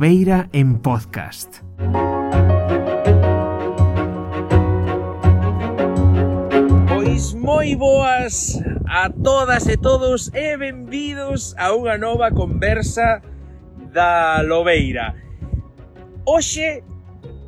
Lobeira 0.00 0.48
en 0.54 0.80
podcast. 0.80 1.60
Pois 6.88 7.34
moi 7.36 7.76
boas 7.76 8.56
a 8.88 9.12
todas 9.12 9.68
e 9.68 9.76
todos 9.76 10.32
e 10.32 10.56
benvidos 10.56 11.52
a 11.60 11.76
unha 11.76 12.00
nova 12.00 12.32
conversa 12.32 13.20
da 13.92 14.40
Lobeira. 14.40 15.20
Oxe, 16.24 16.80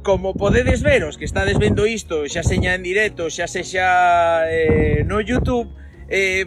como 0.04 0.36
podedes 0.36 0.84
ver, 0.84 1.08
os 1.08 1.16
que 1.16 1.24
estades 1.24 1.56
vendo 1.56 1.88
isto, 1.88 2.28
xa 2.28 2.44
seña 2.44 2.76
en 2.76 2.84
directo, 2.84 3.32
xa 3.32 3.48
sexa 3.48 4.44
eh, 4.52 5.08
no 5.08 5.24
YouTube, 5.24 5.72
eh, 6.12 6.44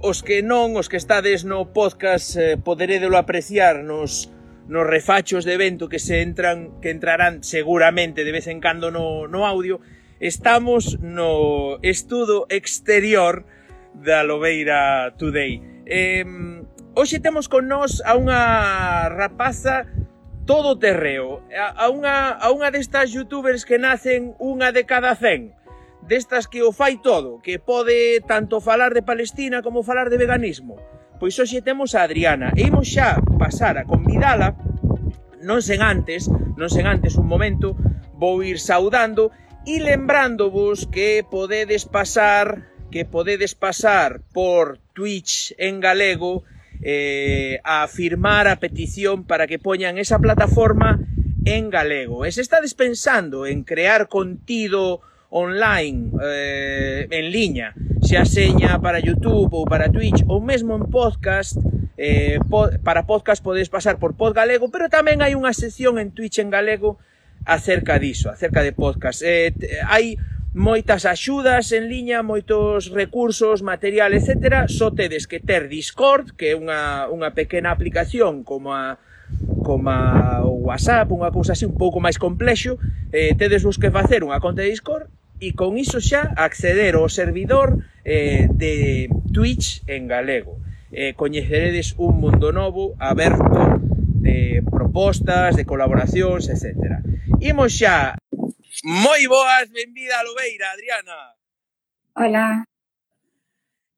os 0.00 0.24
que 0.24 0.40
non, 0.40 0.80
os 0.80 0.88
que 0.88 0.96
estades 0.96 1.44
no 1.44 1.76
podcast, 1.76 2.40
eh, 2.40 2.56
poderedelo 2.56 3.20
apreciar 3.20 3.84
nos 3.84 4.32
nos 4.68 4.86
refachos 4.86 5.44
de 5.44 5.56
vento 5.56 5.88
que 5.88 5.98
se 5.98 6.22
entran 6.22 6.80
que 6.80 6.90
entrarán 6.90 7.42
seguramente 7.42 8.24
de 8.24 8.32
vez 8.32 8.46
en 8.46 8.60
cando 8.60 8.90
no, 8.90 9.28
no 9.28 9.46
audio 9.46 9.80
estamos 10.18 10.98
no 11.00 11.78
estudo 11.82 12.46
exterior 12.48 13.44
da 13.94 14.22
Lobeira 14.22 15.14
Today. 15.16 15.62
Eh, 15.86 16.24
hoxe 16.94 17.20
temos 17.20 17.48
con 17.48 17.68
nós 17.68 18.02
a 18.02 18.18
unha 18.18 19.06
rapaza 19.12 19.86
todo 20.48 20.78
terreo 20.78 21.46
a, 21.54 21.86
a, 21.86 21.86
unha, 21.92 22.34
a 22.34 22.50
unha 22.50 22.74
destas 22.74 23.14
youtubers 23.14 23.62
que 23.62 23.78
nacen 23.78 24.34
unha 24.42 24.74
de 24.74 24.82
cada 24.82 25.14
100 25.14 25.54
destas 26.06 26.46
que 26.46 26.62
o 26.62 26.70
fai 26.74 26.98
todo 26.98 27.38
que 27.42 27.58
pode 27.58 28.22
tanto 28.26 28.58
falar 28.62 28.94
de 28.94 29.02
Palestina 29.02 29.62
como 29.62 29.82
falar 29.82 30.10
de 30.10 30.18
veganismo. 30.18 30.78
Pois 31.18 31.38
hoxe 31.40 31.64
temos 31.64 31.94
a 31.94 32.04
Adriana. 32.04 32.52
E 32.56 32.68
imos 32.68 32.92
xa 32.92 33.16
pasar 33.40 33.80
a 33.80 33.88
convidala. 33.88 34.52
Non 35.40 35.64
sen 35.64 35.80
antes, 35.80 36.28
non 36.60 36.68
sen 36.68 36.84
antes 36.84 37.16
un 37.16 37.26
momento, 37.30 37.76
vou 38.16 38.44
ir 38.44 38.60
saudando 38.60 39.32
e 39.66 39.80
lembrándovos 39.80 40.86
que 40.86 41.24
podedes 41.24 41.84
pasar 41.88 42.70
que 42.90 43.04
podedes 43.04 43.54
pasar 43.54 44.22
por 44.32 44.78
Twitch 44.94 45.52
en 45.58 45.80
galego 45.80 46.44
eh, 46.82 47.58
a 47.64 47.88
firmar 47.88 48.46
a 48.48 48.56
petición 48.56 49.24
para 49.24 49.46
que 49.46 49.58
poñan 49.58 49.98
esa 49.98 50.18
plataforma 50.18 51.00
en 51.44 51.70
galego. 51.70 52.24
E 52.24 52.32
se 52.32 52.42
está 52.42 52.62
pensando 52.76 53.46
en 53.46 53.64
crear 53.64 54.08
contido 54.08 55.02
online, 55.36 56.16
eh, 56.24 57.08
en 57.10 57.30
liña, 57.30 57.76
xa 58.00 58.24
seña 58.24 58.80
para 58.80 59.04
YouTube 59.04 59.52
ou 59.52 59.68
para 59.68 59.92
Twitch 59.92 60.24
ou 60.32 60.40
mesmo 60.40 60.72
en 60.72 60.88
podcast, 60.88 61.60
eh, 62.00 62.40
pod, 62.48 62.80
para 62.80 63.04
podcast 63.04 63.44
podes 63.44 63.68
pasar 63.68 64.00
por 64.00 64.16
Pod 64.16 64.32
Galego, 64.32 64.72
pero 64.72 64.88
tamén 64.88 65.20
hai 65.20 65.36
unha 65.36 65.52
sección 65.52 66.00
en 66.00 66.16
Twitch 66.16 66.40
en 66.40 66.48
galego 66.48 66.96
acerca 67.44 68.00
diso, 68.00 68.32
acerca 68.32 68.64
de 68.64 68.72
podcast. 68.72 69.20
Eh, 69.20 69.52
hai 69.84 70.16
moitas 70.56 71.04
axudas 71.04 71.68
en 71.76 71.92
liña, 71.92 72.24
moitos 72.24 72.88
recursos, 72.88 73.60
material, 73.60 74.16
etc. 74.16 74.64
Só 74.72 74.88
tedes 74.96 75.28
que 75.28 75.36
ter 75.36 75.68
Discord, 75.68 76.32
que 76.32 76.52
é 76.52 76.54
unha, 76.56 77.12
unha 77.12 77.36
pequena 77.36 77.76
aplicación 77.76 78.40
como 78.40 78.72
a 78.72 78.96
como 79.66 79.90
a, 79.90 80.46
o 80.46 80.70
WhatsApp, 80.70 81.10
unha 81.10 81.34
cousa 81.34 81.52
así 81.52 81.66
un 81.66 81.74
pouco 81.74 81.98
máis 81.98 82.16
complexo, 82.16 82.78
eh, 83.10 83.34
tedes 83.36 83.66
vos 83.66 83.76
que 83.76 83.92
facer 83.92 84.22
unha 84.22 84.40
conta 84.40 84.64
de 84.64 84.70
Discord 84.70 85.10
e 85.40 85.52
con 85.52 85.76
iso 85.76 86.00
xa 86.00 86.32
acceder 86.36 86.96
ao 86.96 87.08
servidor 87.12 87.84
eh, 88.04 88.48
de 88.52 89.08
Twitch 89.32 89.82
en 89.86 90.08
galego. 90.08 90.58
Eh, 90.92 91.12
coñeceredes 91.14 91.94
un 91.98 92.20
mundo 92.22 92.52
novo 92.52 92.94
aberto 92.98 93.82
de 94.22 94.62
propostas, 94.64 95.56
de 95.56 95.64
colaboracións, 95.68 96.48
etc. 96.48 97.02
Imos 97.40 97.76
xa. 97.76 98.16
Moi 98.84 99.22
boas, 99.26 99.68
benvida 99.72 100.20
a 100.20 100.24
Lobeira, 100.24 100.72
Adriana. 100.72 101.18
Hola. 102.14 102.64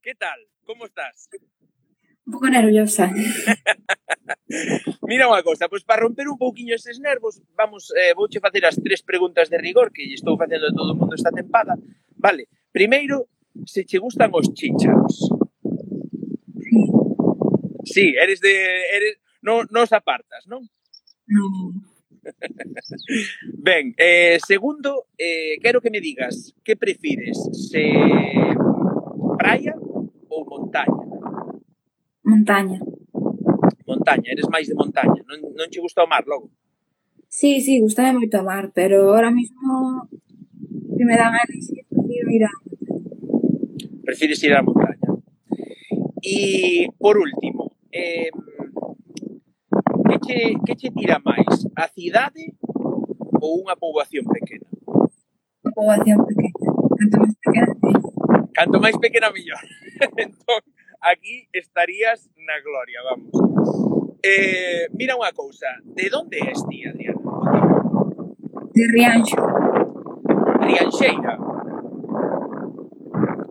Que 0.02 0.14
tal? 0.14 0.40
Como 0.64 0.86
estás? 0.86 1.28
Un 2.28 2.32
pouco 2.32 2.52
nerviosa. 2.52 3.08
Mira 5.08 5.32
unha 5.32 5.40
cosa, 5.40 5.64
pois 5.64 5.80
para 5.80 6.04
romper 6.04 6.28
un 6.28 6.36
pouquiño 6.36 6.76
eses 6.76 7.00
nervos, 7.00 7.40
vamos, 7.56 7.88
eh, 7.96 8.12
vouche 8.12 8.36
facer 8.36 8.68
as 8.68 8.76
tres 8.76 9.00
preguntas 9.00 9.48
de 9.48 9.56
rigor 9.56 9.88
que 9.88 10.04
estou 10.12 10.36
facendo 10.36 10.68
a 10.68 10.76
todo 10.76 10.92
o 10.92 10.98
mundo 11.00 11.16
esta 11.16 11.32
tempada. 11.32 11.80
Vale, 12.20 12.52
primeiro, 12.68 13.32
se 13.64 13.88
che 13.88 13.96
gustan 13.96 14.28
os 14.36 14.52
chícharos. 14.52 15.24
Sí, 17.88 18.12
eres 18.12 18.44
de... 18.44 18.52
Eres, 18.92 19.16
non, 19.40 19.64
non 19.72 19.88
os 19.88 19.92
apartas, 19.96 20.44
non? 20.44 20.68
Non. 21.32 21.80
ben, 23.56 23.96
eh, 23.96 24.36
segundo, 24.44 25.08
eh, 25.16 25.56
quero 25.64 25.80
que 25.80 25.88
me 25.88 26.04
digas 26.04 26.52
que 26.60 26.76
prefires, 26.76 27.40
se 27.56 27.88
praia 29.40 29.72
ou 30.28 30.44
montaña? 30.44 31.07
Montaña. 32.28 32.78
Montaña, 33.88 34.28
eres 34.36 34.48
máis 34.52 34.68
de 34.68 34.76
montaña. 34.76 35.20
Non, 35.24 35.38
non 35.56 35.70
che 35.72 35.80
gusta 35.80 36.04
o 36.04 36.10
mar 36.12 36.24
logo? 36.28 36.52
Sí, 37.28 37.60
sí, 37.64 37.80
gustame 37.80 38.12
moito 38.20 38.36
o 38.40 38.44
mar, 38.44 38.68
pero 38.76 39.16
ahora 39.16 39.32
mismo 39.32 40.04
se 40.96 41.04
me 41.08 41.16
dan 41.16 41.32
a 41.32 41.42
de 41.48 41.56
prefiro 41.88 42.28
ir 42.36 42.44
a 42.44 42.52
Prefires 44.04 44.42
ir 44.44 44.52
á 44.52 44.60
montaña. 44.60 45.08
E 46.20 46.88
por 47.00 47.16
último, 47.16 47.72
eh, 47.92 48.32
que 50.08 50.16
che, 50.24 50.38
que 50.64 50.74
che 50.80 50.88
tira 50.92 51.16
máis? 51.24 51.52
A 51.76 51.88
cidade 51.88 52.44
ou 53.40 53.64
unha 53.64 53.76
poboación 53.76 54.24
pequena? 54.28 54.68
Poboación 55.76 56.18
pequena. 56.28 56.60
Canto 56.98 57.16
máis 57.24 57.36
pequena, 57.40 57.72
mellor. 57.84 58.14
Canto 58.56 58.76
máis 58.84 58.96
pequena, 59.00 59.28
mellor. 59.32 59.64
entón, 60.24 60.60
aquí 61.00 61.48
estarías 61.52 62.30
na 62.36 62.60
gloria, 62.60 63.00
vamos. 63.02 63.32
Eh, 64.22 64.88
mira 64.98 65.14
unha 65.14 65.30
cousa, 65.30 65.70
de 65.94 66.10
onde 66.10 66.42
és 66.42 66.58
ti, 66.66 66.82
Adriana? 66.82 67.22
De 68.74 68.84
Rianxo. 68.90 69.38
Rianxeira. 70.66 71.34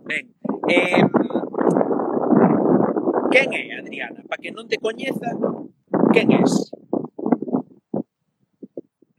Ben. 0.04 0.24
Eh, 0.68 1.02
quen 3.32 3.48
é 3.56 3.64
Adriana? 3.80 4.20
Para 4.28 4.40
que 4.40 4.52
non 4.52 4.68
te 4.68 4.76
coñeza, 4.76 5.32
quen 6.12 6.28
és? 6.36 6.52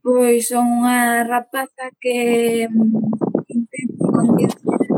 Pois 0.05 0.49
son 0.49 0.85
unha 0.85 1.25
rapaza 1.25 1.89
que 1.97 2.69
intento 3.49 4.05
concienciar 4.05 4.89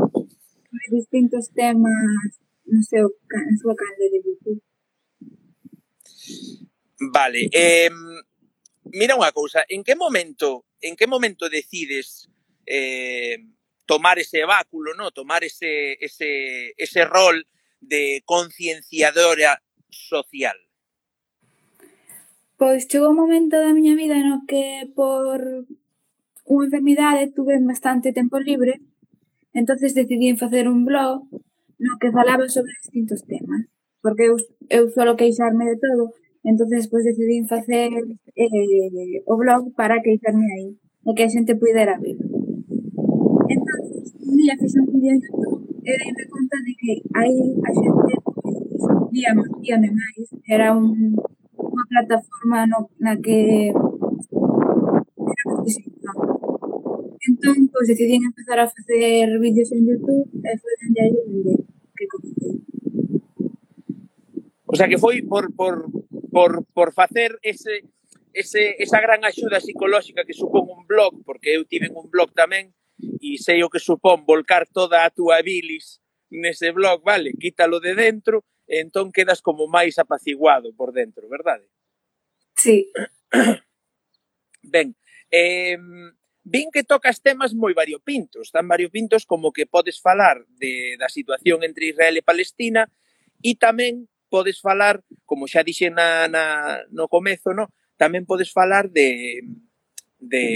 distintos 0.92 1.48
temas 1.56 2.41
no 2.72 2.80
seu, 2.80 3.06
na 3.28 3.54
súa 3.60 3.76
canle 3.76 4.08
de 4.08 4.18
Youtube. 4.24 4.60
Vale, 7.12 7.50
eh, 7.52 7.92
mira 8.88 9.18
unha 9.18 9.34
cousa, 9.36 9.68
en 9.68 9.84
que 9.84 9.92
momento, 9.92 10.64
en 10.80 10.96
que 10.96 11.04
momento 11.04 11.52
decides 11.52 12.32
eh, 12.64 13.36
tomar 13.84 14.16
ese 14.18 14.48
báculo, 14.48 14.94
no, 14.96 15.12
tomar 15.12 15.44
ese 15.44 16.00
ese 16.00 16.72
ese 16.80 17.04
rol 17.04 17.44
de 17.82 18.22
concienciadora 18.24 19.60
social? 19.90 20.56
Pois 22.56 22.86
chegou 22.86 23.10
un 23.10 23.20
momento 23.20 23.58
da 23.58 23.74
miña 23.74 23.98
vida 23.98 24.16
no 24.22 24.46
que 24.48 24.88
por 24.94 25.66
unha 26.46 26.66
enfermidade 26.70 27.34
tuve 27.34 27.58
bastante 27.60 28.14
tempo 28.14 28.38
libre, 28.38 28.78
entonces 29.52 29.92
decidí 29.98 30.30
en 30.30 30.38
facer 30.38 30.70
un 30.70 30.86
blog 30.86 31.26
no 31.82 31.98
que 32.00 32.14
falaba 32.14 32.48
sobre 32.48 32.72
distintos 32.82 33.20
temas, 33.26 33.66
porque 34.02 34.24
eu, 34.30 34.36
eu 34.70 34.88
solo 34.90 35.16
queixarme 35.16 35.64
de 35.66 35.76
todo, 35.78 36.14
entonces 36.44 36.88
pois 36.88 37.04
pues, 37.04 37.18
en 37.18 37.46
facer 37.46 37.90
eh, 38.36 39.22
o 39.26 39.36
blog 39.36 39.74
para 39.74 40.02
queixarme 40.02 40.46
aí, 40.54 40.68
e 41.06 41.10
que 41.14 41.24
a 41.26 41.32
xente 41.34 41.58
pudera 41.58 41.98
ver. 41.98 42.18
Entonces, 43.54 44.14
un 44.22 44.36
día 44.38 44.54
fixe 44.60 44.78
un 44.78 44.86
vídeo 44.94 45.12
en 45.14 45.20
YouTube 45.22 45.62
e 45.82 45.92
dei 45.98 46.26
conta 46.30 46.56
de 46.66 46.72
que 46.78 46.92
aí 47.18 47.38
a 47.66 47.70
xente 47.74 48.12
vía, 49.10 49.32
vía 49.60 49.76
máis, 49.78 50.26
era 50.46 50.66
un, 50.78 51.18
unha 51.58 51.84
plataforma 51.90 52.58
no, 52.70 52.78
na 53.02 53.14
que 53.18 53.74
era 55.30 55.42
profesional. 55.50 56.18
Entón, 57.22 57.56
pois, 57.70 57.86
decidí 57.86 58.18
empezar 58.18 58.58
a 58.58 58.70
facer 58.70 59.26
vídeos 59.38 59.70
en 59.74 59.82
YouTube 59.86 60.26
e 60.46 60.50
foi 60.58 60.74
dende 60.80 61.00
aí 61.02 61.14
dende 61.26 61.71
O 64.72 64.76
sea 64.76 64.88
que 64.88 64.96
foi 64.96 65.20
por, 65.20 65.52
por, 65.52 65.84
por, 66.32 66.64
por 66.72 66.96
facer 66.96 67.36
ese, 67.42 67.84
ese, 68.32 68.76
esa 68.80 69.04
gran 69.04 69.20
axuda 69.20 69.60
psicolóxica 69.60 70.24
que 70.24 70.32
supón 70.32 70.64
un 70.72 70.88
blog, 70.88 71.20
porque 71.28 71.52
eu 71.52 71.68
tive 71.68 71.92
un 71.92 72.08
blog 72.08 72.32
tamén, 72.32 72.72
e 73.20 73.36
sei 73.36 73.60
o 73.60 73.68
que 73.68 73.76
supón 73.76 74.24
volcar 74.24 74.64
toda 74.64 75.04
a 75.04 75.12
túa 75.12 75.44
bilis 75.44 76.00
nese 76.32 76.72
blog, 76.72 77.04
vale, 77.04 77.36
quítalo 77.36 77.84
de 77.84 77.92
dentro, 77.92 78.48
e 78.64 78.80
entón 78.80 79.12
quedas 79.12 79.44
como 79.44 79.68
máis 79.68 80.00
apaciguado 80.00 80.72
por 80.72 80.96
dentro, 80.96 81.28
verdade? 81.28 81.68
Sí. 82.56 82.88
Ben, 84.64 84.96
eh, 85.28 85.76
vin 86.48 86.72
que 86.72 86.80
tocas 86.80 87.20
temas 87.20 87.52
moi 87.52 87.76
variopintos, 87.76 88.48
tan 88.48 88.64
variopintos 88.64 89.28
como 89.28 89.52
que 89.52 89.68
podes 89.68 90.00
falar 90.00 90.48
de, 90.56 90.96
da 90.96 91.12
situación 91.12 91.60
entre 91.60 91.92
Israel 91.92 92.16
e 92.16 92.24
Palestina 92.24 92.88
e 93.44 93.52
tamén 93.60 94.08
podes 94.32 94.64
falar, 94.64 95.04
como 95.28 95.44
xa 95.44 95.60
dixen 95.60 95.92
na, 95.92 96.24
na, 96.32 96.80
no 96.88 97.12
comezo, 97.12 97.52
no? 97.52 97.68
tamén 98.02 98.26
podes 98.26 98.50
falar 98.50 98.90
de, 98.90 99.44
de, 100.18 100.46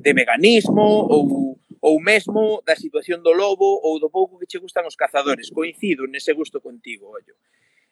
de 0.00 0.10
veganismo 0.16 1.04
ou, 1.04 1.60
ou 1.84 1.94
mesmo 2.00 2.64
da 2.64 2.72
situación 2.72 3.20
do 3.20 3.36
lobo 3.36 3.66
ou 3.84 4.00
do 4.00 4.08
pouco 4.08 4.40
que 4.40 4.48
che 4.48 4.56
gustan 4.56 4.88
os 4.88 4.96
cazadores. 4.96 5.52
Coincido 5.52 6.08
nese 6.08 6.32
gusto 6.32 6.64
contigo, 6.64 7.12
ollo. 7.12 7.36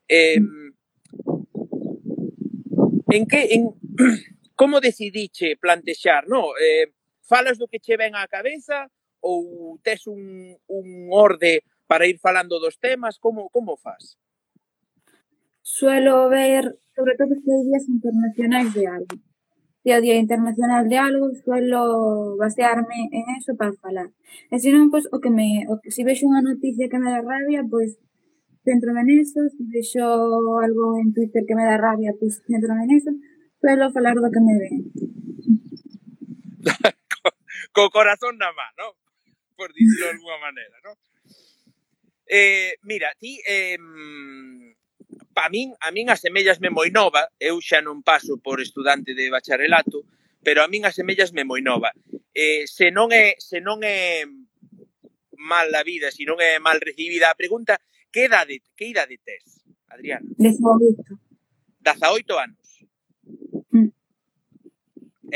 Eh, 0.09 0.41
en 3.13 3.23
que, 3.29 3.41
en, 3.53 3.69
como 4.61 4.81
decidiche 4.81 5.61
plantexar, 5.61 6.25
no? 6.25 6.57
Eh, 6.57 6.89
falas 7.21 7.61
do 7.61 7.69
que 7.69 7.85
che 7.85 8.01
ven 8.01 8.17
á 8.17 8.25
cabeza 8.33 8.89
ou 9.21 9.77
tes 9.85 10.09
un, 10.09 10.57
un 10.73 10.87
orde 11.13 11.61
para 11.85 12.09
ir 12.09 12.17
falando 12.17 12.57
dos 12.57 12.81
temas? 12.81 13.21
Como, 13.21 13.53
como 13.53 13.77
faz? 13.77 14.17
Suelo 15.67 16.29
ver, 16.29 16.79
sobre 16.95 17.17
todo 17.19 17.35
se 17.43 17.51
hai 17.51 17.63
días 17.67 17.85
internacionais 17.91 18.71
de 18.71 18.87
algo. 18.87 19.17
Se 19.83 19.91
o 19.95 20.01
Día 20.01 20.19
Internacional 20.19 20.89
de 20.89 20.99
algo, 20.99 21.27
suelo 21.43 22.37
basearme 22.39 23.11
en 23.11 23.25
eso 23.39 23.55
para 23.59 23.75
falar. 23.83 24.09
E 24.51 24.57
non, 24.71 24.91
pois, 24.95 25.11
o 25.11 25.19
que 25.19 25.31
me, 25.31 25.67
o 25.67 25.75
se 25.83 26.07
vexo 26.07 26.31
unha 26.31 26.43
noticia 26.43 26.87
que 26.91 26.99
me 27.03 27.11
dá 27.11 27.19
rabia, 27.19 27.67
pois, 27.67 27.99
centrome 28.63 29.03
neso, 29.03 29.43
se 29.51 29.63
vexo 29.75 30.07
algo 30.63 31.03
en 31.03 31.11
Twitter 31.11 31.43
que 31.43 31.59
me 31.59 31.67
dá 31.67 31.75
rabia, 31.79 32.15
pois, 32.15 32.39
centrome 32.47 32.87
neso, 32.87 33.11
suelo 33.59 33.91
falar 33.91 34.15
do 34.23 34.31
que 34.31 34.43
me 34.47 34.55
ven. 34.63 34.75
co, 37.11 37.27
co 37.75 37.83
corazón 37.91 38.39
na 38.39 38.55
má, 38.55 38.71
¿no? 38.79 38.95
Por 39.59 39.75
dicirlo 39.75 40.07
de 40.07 40.15
alguna 40.15 40.39
maneira, 40.47 40.77
¿no? 40.87 40.93
Eh, 42.27 42.75
mira, 42.83 43.11
ti, 43.19 43.39
eh, 43.47 43.79
pa 45.37 45.53
min, 45.53 45.77
a 45.85 45.93
min 45.93 46.09
aseméllasme 46.09 46.73
moi 46.73 46.89
nova, 46.89 47.29
eu 47.37 47.61
xa 47.61 47.85
non 47.85 48.01
paso 48.01 48.41
por 48.41 48.57
estudante 48.57 49.13
de 49.13 49.29
bacharelato, 49.29 50.09
pero 50.41 50.65
a 50.65 50.69
min 50.73 50.89
aseméllasme 50.89 51.45
moi 51.45 51.61
nova. 51.61 51.93
Eh, 52.33 52.65
se 52.65 52.89
non 52.89 53.13
é 53.13 53.37
se 53.37 53.61
non 53.61 53.85
é 53.85 54.25
mal 55.37 55.69
a 55.77 55.85
vida, 55.85 56.09
se 56.09 56.25
non 56.25 56.41
é 56.41 56.57
mal 56.57 56.81
recibida 56.81 57.29
a 57.29 57.37
pregunta, 57.37 57.77
que 58.09 58.33
idade, 58.33 58.65
que 58.73 58.89
idade 58.89 59.21
tes, 59.21 59.61
Adriana? 59.93 60.25
18. 60.41 61.05
18 61.85 62.41
anos. 62.41 62.67
Mm. 63.77 63.93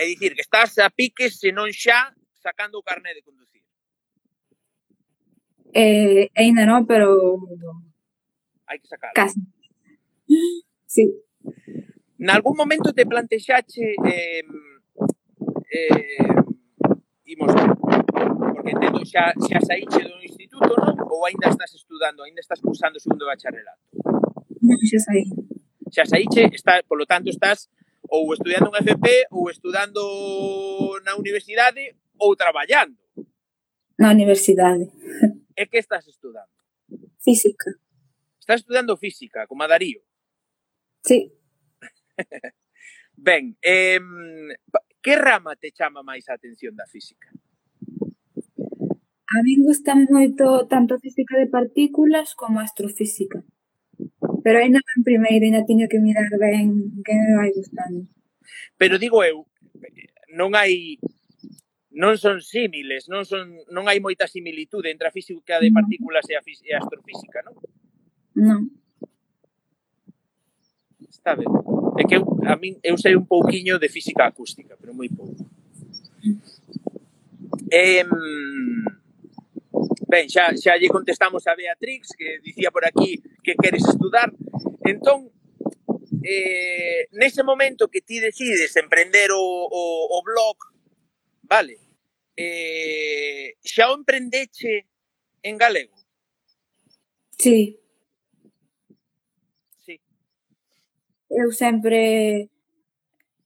É 0.00 0.02
dicir, 0.08 0.32
que 0.32 0.40
estás 0.40 0.80
a 0.80 0.88
piques, 0.88 1.36
se 1.36 1.52
non 1.52 1.68
xa, 1.76 2.08
sacando 2.40 2.80
o 2.80 2.86
carné 2.88 3.12
de 3.12 3.20
conducir. 3.20 3.60
Eh, 5.76 6.32
ainda 6.32 6.64
non, 6.64 6.88
pero... 6.88 7.36
Hai 8.64 8.80
que 8.80 8.88
sacarlo. 8.88 9.12
Casi 9.12 9.59
sí. 10.86 11.04
Nalgún 12.18 12.56
momento 12.56 12.92
te 12.92 13.06
plantexache 13.06 13.94
eh, 14.04 14.42
eh, 15.72 16.34
imos 17.24 17.52
porque 18.54 18.70
entendo, 18.70 19.00
xa, 19.04 19.32
xa 19.48 19.60
saíche 19.60 20.02
do 20.04 20.20
instituto, 20.20 20.74
non? 20.76 20.94
Ou 21.08 21.24
aínda 21.24 21.48
estás 21.48 21.72
estudando, 21.74 22.22
aínda 22.22 22.40
estás 22.42 22.60
cursando 22.60 22.98
o 22.98 23.02
segundo 23.02 23.24
bacharelato? 23.24 23.80
Non, 24.60 24.78
xa 24.84 25.00
saí. 25.00 25.24
Xa 25.88 26.04
saíche, 26.04 26.50
está, 26.52 26.82
polo 26.84 27.06
tanto 27.06 27.30
estás 27.30 27.70
ou 28.10 28.28
estudiando 28.34 28.68
un 28.68 28.76
FP 28.76 29.30
ou 29.30 29.48
estudando 29.48 30.02
na 31.06 31.14
universidade 31.16 31.96
ou 32.18 32.34
traballando. 32.36 32.98
Na 33.96 34.10
universidade. 34.10 34.90
E 35.56 35.66
que 35.70 35.78
estás 35.78 36.04
estudando? 36.08 36.52
Física. 37.22 37.70
Estás 38.40 38.60
estudando 38.60 38.98
física, 38.98 39.46
como 39.46 39.62
a 39.62 39.68
Darío? 39.70 40.02
Sí. 41.02 41.32
ben, 43.16 43.56
eh, 43.62 44.00
que 45.02 45.16
rama 45.16 45.56
te 45.56 45.72
chama 45.72 46.02
máis 46.02 46.28
a 46.28 46.34
atención 46.34 46.76
da 46.76 46.86
física? 46.86 47.28
A 49.30 49.36
min 49.46 49.62
gusta 49.62 49.94
moito 49.94 50.66
tanto 50.66 50.94
a 50.94 51.02
física 51.02 51.38
de 51.38 51.46
partículas 51.46 52.34
como 52.34 52.60
a 52.60 52.66
astrofísica. 52.66 53.44
Pero 54.42 54.58
ainda 54.58 54.80
en 54.96 55.04
primeira 55.04 55.44
ainda 55.46 55.64
teño 55.64 55.86
que 55.88 56.00
mirar 56.00 56.28
ben 56.36 57.00
que 57.04 57.14
me 57.14 57.36
vai 57.36 57.50
gustando. 57.52 58.08
Pero 58.76 58.98
digo 58.98 59.22
eu, 59.24 59.46
non 60.34 60.52
hai 60.58 60.98
non 61.90 62.14
son 62.16 62.38
símiles, 62.40 63.10
non 63.10 63.26
son 63.26 63.54
non 63.70 63.86
hai 63.90 63.98
moita 63.98 64.30
similitude 64.30 64.90
entre 64.90 65.10
a 65.10 65.14
física 65.14 65.58
de 65.58 65.74
partículas 65.74 66.26
e 66.30 66.34
a, 66.38 66.42
e 66.42 66.70
a 66.74 66.78
astrofísica, 66.78 67.42
non? 67.46 67.54
Non 68.34 68.79
sabe? 71.22 71.44
É 71.98 72.04
que 72.04 72.16
eu, 72.16 72.24
a 72.46 72.56
min, 72.56 72.78
eu 72.82 72.96
sei 72.96 73.16
un 73.16 73.26
pouquiño 73.26 73.78
de 73.78 73.88
física 73.88 74.26
acústica, 74.26 74.76
pero 74.80 74.94
moi 74.94 75.08
pouco. 75.08 75.44
Eh, 77.70 78.04
ben, 80.08 80.26
xa, 80.28 80.50
xa 80.56 80.76
lle 80.76 80.88
contestamos 80.88 81.46
a 81.46 81.54
Beatrix, 81.54 82.16
que 82.18 82.40
dicía 82.42 82.70
por 82.70 82.84
aquí 82.84 83.22
que 83.44 83.54
queres 83.54 83.86
estudar. 83.86 84.32
Entón, 84.84 85.30
eh, 86.24 87.06
nese 87.12 87.42
momento 87.42 87.88
que 87.88 88.00
ti 88.00 88.18
decides 88.18 88.74
emprender 88.76 89.30
o, 89.32 89.40
o, 89.40 89.82
o 90.10 90.18
blog, 90.24 90.56
vale, 91.42 91.78
eh, 92.36 93.54
xa 93.62 93.92
o 93.92 93.96
emprendeche 93.96 94.88
en 95.42 95.56
galego? 95.56 95.96
Sí. 97.38 97.78
eu 101.30 101.52
sempre 101.52 102.50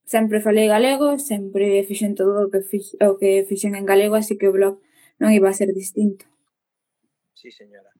sempre 0.05 0.41
falei 0.41 0.69
galego, 0.69 1.19
sempre 1.19 1.83
fixen 1.85 2.15
todo 2.15 2.47
o 2.47 2.51
que 2.51 2.61
fixen, 2.61 3.09
o 3.09 3.17
que 3.17 3.45
fixen 3.49 3.75
en 3.77 3.87
galego, 3.87 4.17
así 4.17 4.37
que 4.37 4.49
o 4.49 4.53
blog 4.53 4.81
non 5.21 5.33
iba 5.33 5.49
a 5.49 5.57
ser 5.57 5.73
distinto. 5.73 6.27
Sí, 7.37 7.53
señora. 7.53 7.93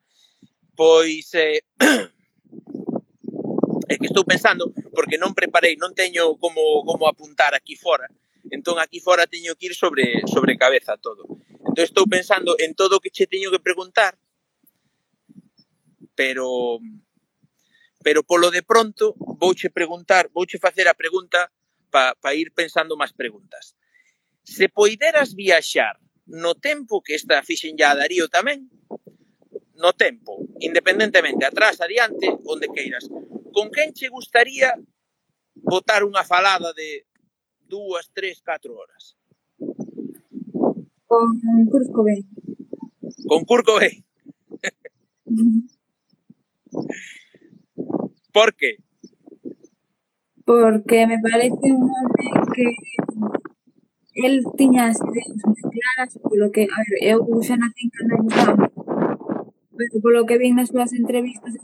Pois 0.75 1.29
eh, 1.37 1.61
é 3.93 3.95
que 4.01 4.09
estou 4.09 4.25
pensando 4.25 4.73
porque 4.97 5.21
non 5.21 5.37
preparei, 5.37 5.77
non 5.77 5.93
teño 5.93 6.41
como 6.41 6.81
como 6.89 7.05
apuntar 7.07 7.53
aquí 7.53 7.77
fora. 7.77 8.09
Entón 8.53 8.81
aquí 8.81 9.01
fora 9.01 9.29
teño 9.29 9.57
que 9.57 9.73
ir 9.73 9.75
sobre 9.77 10.25
sobre 10.29 10.57
cabeza 10.57 10.97
todo. 10.97 11.29
Entón 11.65 11.85
estou 11.85 12.09
pensando 12.09 12.57
en 12.61 12.73
todo 12.73 12.97
o 12.97 13.03
que 13.05 13.13
che 13.13 13.29
teño 13.29 13.53
que 13.53 13.61
preguntar, 13.61 14.17
pero 16.17 16.81
pero 18.05 18.23
polo 18.23 18.53
de 18.53 18.63
pronto 18.63 19.17
vouche 19.17 19.71
preguntar, 19.71 20.29
vouche 20.29 20.61
facer 20.61 20.87
a 20.87 20.95
pregunta 20.95 21.51
para 21.89 22.13
pa 22.21 22.37
ir 22.37 22.53
pensando 22.53 23.01
máis 23.01 23.17
preguntas. 23.17 23.81
Se 24.45 24.69
poideras 24.69 25.33
viaxar 25.33 25.97
no 26.29 26.53
tempo 26.53 27.01
que 27.01 27.17
esta 27.17 27.41
fixen 27.41 27.81
ya 27.81 27.91
a 27.91 27.97
Darío 27.97 28.29
tamén, 28.29 28.69
no 29.81 29.97
tempo, 29.97 30.37
independentemente, 30.61 31.49
atrás, 31.49 31.81
adiante, 31.81 32.29
onde 32.45 32.69
queiras, 32.69 33.09
con 33.57 33.73
quen 33.73 33.97
che 33.97 34.13
gustaría 34.13 34.77
botar 35.57 36.05
unha 36.05 36.29
falada 36.29 36.77
de 36.77 37.09
dúas, 37.65 38.13
tres, 38.13 38.45
catro 38.45 38.77
horas? 38.77 39.17
Con 41.09 41.41
Kurt 41.73 41.89
Cobain. 41.89 42.25
Con 43.25 43.49
Kurt 43.49 43.65
Cobain. 43.65 43.97
Por 48.35 48.53
que? 48.57 48.71
Porque 50.45 51.07
me 51.07 51.19
parece 51.21 51.67
un 51.73 51.85
home 51.85 52.47
que 52.55 52.67
tiña 54.59 54.83
as 54.91 54.99
ideas 55.09 55.39
moi 55.47 55.63
claras, 55.75 56.11
polo 56.23 56.47
que, 56.55 56.63
a 56.77 56.79
ver, 56.83 56.95
eu 57.13 57.19
xa 57.47 57.55
nacín 57.63 57.89
cando 57.95 58.15
gustaba, 58.27 58.65
pero 59.79 59.95
polo 60.05 60.27
que 60.29 60.41
vin 60.43 60.55
nas 60.59 60.71
súas 60.73 60.91
entrevistas 61.01 61.55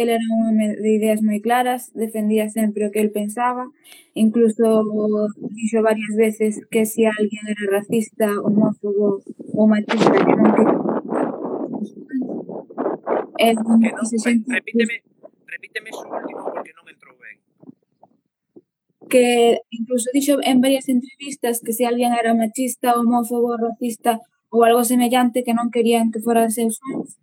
el 0.00 0.08
era 0.16 0.26
un 0.34 0.40
home 0.46 0.66
de 0.82 0.90
ideas 0.98 1.20
moi 1.26 1.40
claras, 1.46 1.82
defendía 2.04 2.46
sempre 2.58 2.86
o 2.86 2.92
que 2.92 3.02
el 3.04 3.10
pensaba, 3.18 3.64
incluso 4.24 4.66
dixo 5.58 5.78
varias 5.90 6.14
veces 6.24 6.52
que 6.72 6.82
se 6.86 6.92
si 6.92 7.02
alguén 7.06 7.44
era 7.54 7.64
racista, 7.78 8.26
homófobo 8.46 9.06
ou 9.58 9.64
machista 9.72 10.14
que 10.26 10.34
non 10.38 10.50
quería 10.54 10.78
Eh, 13.38 13.54
que. 13.54 13.90
Repíteme, 14.56 14.96
repíteme 15.66 15.90
iso 15.90 16.06
último 16.06 16.44
porque 16.54 16.72
non 16.78 16.86
entrou 16.86 17.16
ben. 17.18 17.36
Que 19.10 19.58
incluso 19.70 20.10
dixo 20.14 20.38
en 20.42 20.62
varias 20.62 20.88
entrevistas 20.88 21.60
que 21.60 21.74
se 21.74 21.86
alguén 21.86 22.14
era 22.14 22.34
machista, 22.34 22.94
homófobo, 22.94 23.58
racista 23.58 24.22
ou 24.50 24.62
algo 24.62 24.86
semellante 24.86 25.42
que 25.42 25.54
non 25.54 25.74
querían 25.74 26.14
que 26.14 26.22
foran 26.22 26.54
seus 26.54 26.78
fans. 26.78 27.18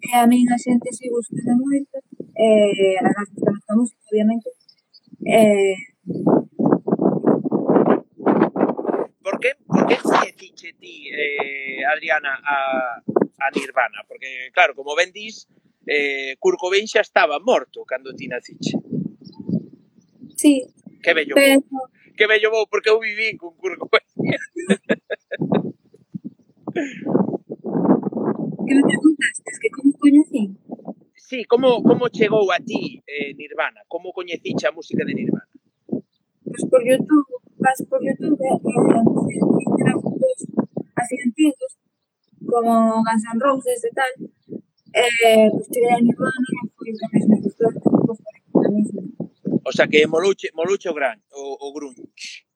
E 0.00 0.16
a 0.16 0.24
min 0.24 0.48
a 0.48 0.56
xente 0.56 0.88
se 0.96 1.12
gustaba 1.12 1.56
moito, 1.60 1.96
e 2.36 2.96
a 2.96 3.04
nós 3.04 3.28
gustamos 3.36 3.60
eh, 3.60 3.68
a 3.68 3.74
música, 3.76 4.02
obviamente. 4.08 4.48
E... 5.28 5.40
Por 9.20 9.36
que, 9.44 9.52
por 9.68 9.84
que 9.84 9.96
se 10.00 10.32
tiche 10.40 10.72
ti, 10.80 11.12
eh, 11.12 11.84
Adriana, 11.84 12.32
a, 12.40 12.56
a 13.04 13.46
Nirvana? 13.52 14.00
Porque, 14.08 14.48
claro, 14.56 14.72
como 14.72 14.96
ben 14.96 15.12
dís, 15.12 15.44
eh, 15.88 16.36
Kurt 16.38 16.58
Cobain 16.60 16.86
xa 16.86 17.00
estaba 17.00 17.40
morto 17.40 17.84
cando 17.84 18.14
ti 18.14 18.28
naciche. 18.28 18.76
Sí. 20.36 20.62
Que 21.02 21.14
bello 21.14 21.34
pero... 21.34 21.64
vou. 21.70 21.88
Que 22.16 22.26
bello 22.26 22.50
vou, 22.50 22.66
porque 22.68 22.90
eu 22.90 23.00
viví 23.00 23.36
con 23.36 23.56
Kurt 23.56 23.78
Cobain. 23.78 24.04
que 28.68 28.74
me 28.74 28.82
preguntaste, 28.82 29.50
que 29.60 29.70
como 29.70 29.92
coñecí? 29.98 30.42
Sí, 31.16 31.44
como, 31.44 31.82
como 31.82 32.08
chegou 32.08 32.52
a 32.52 32.58
ti 32.58 33.02
eh, 33.06 33.32
Nirvana? 33.34 33.80
Como 33.88 34.12
coñeciche 34.12 34.66
a 34.68 34.72
música 34.72 35.04
de 35.04 35.14
Nirvana? 35.14 35.48
Pois 35.88 36.04
pues 36.44 36.70
por 36.70 36.82
Youtube, 36.84 37.28
vas 37.58 37.80
por 37.88 38.00
Youtube 38.04 38.40
e 38.40 38.48
eh, 38.48 38.58
antes, 39.92 40.38
así 40.96 41.16
antigos, 41.24 41.72
como 42.46 43.02
Guns 43.04 43.24
N' 43.24 43.40
Roses 43.40 43.84
e 43.84 43.90
tal, 43.92 44.12
eh, 44.98 45.50
a 45.94 46.00
Nirvana 46.00 46.50
e 46.64 46.68
foi 46.76 46.90
a 46.90 47.08
mesma 47.12 47.36
historia 47.38 47.80
que 47.80 47.88
vos 47.88 48.18
a 48.66 48.70
mesma. 48.70 49.02
O 49.64 49.72
sea 49.72 49.86
que 49.86 50.06
Moluche, 50.06 50.50
Moluche 50.54 50.88
o 50.88 50.94
gran, 50.94 51.20
o, 51.32 51.42
o 51.60 51.72
grunge. 51.72 52.46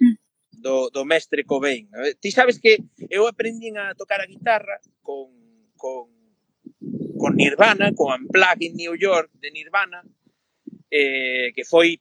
Mm. 0.00 0.16
Do, 0.64 0.90
do 0.90 1.04
mestre 1.04 1.44
Cobain. 1.44 1.88
Ti 2.20 2.30
sabes 2.30 2.58
que 2.58 2.82
eu 3.10 3.26
aprendín 3.26 3.76
a 3.76 3.94
tocar 3.94 4.20
a 4.20 4.26
guitarra 4.26 4.80
con, 5.02 5.28
con, 5.76 6.08
con 7.18 7.36
Nirvana, 7.36 7.92
con 7.92 8.08
Unplugged 8.12 8.62
in 8.62 8.74
New 8.74 8.94
York 8.96 9.30
de 9.34 9.50
Nirvana, 9.50 10.00
eh, 10.90 11.52
que 11.54 11.64
foi 11.64 12.00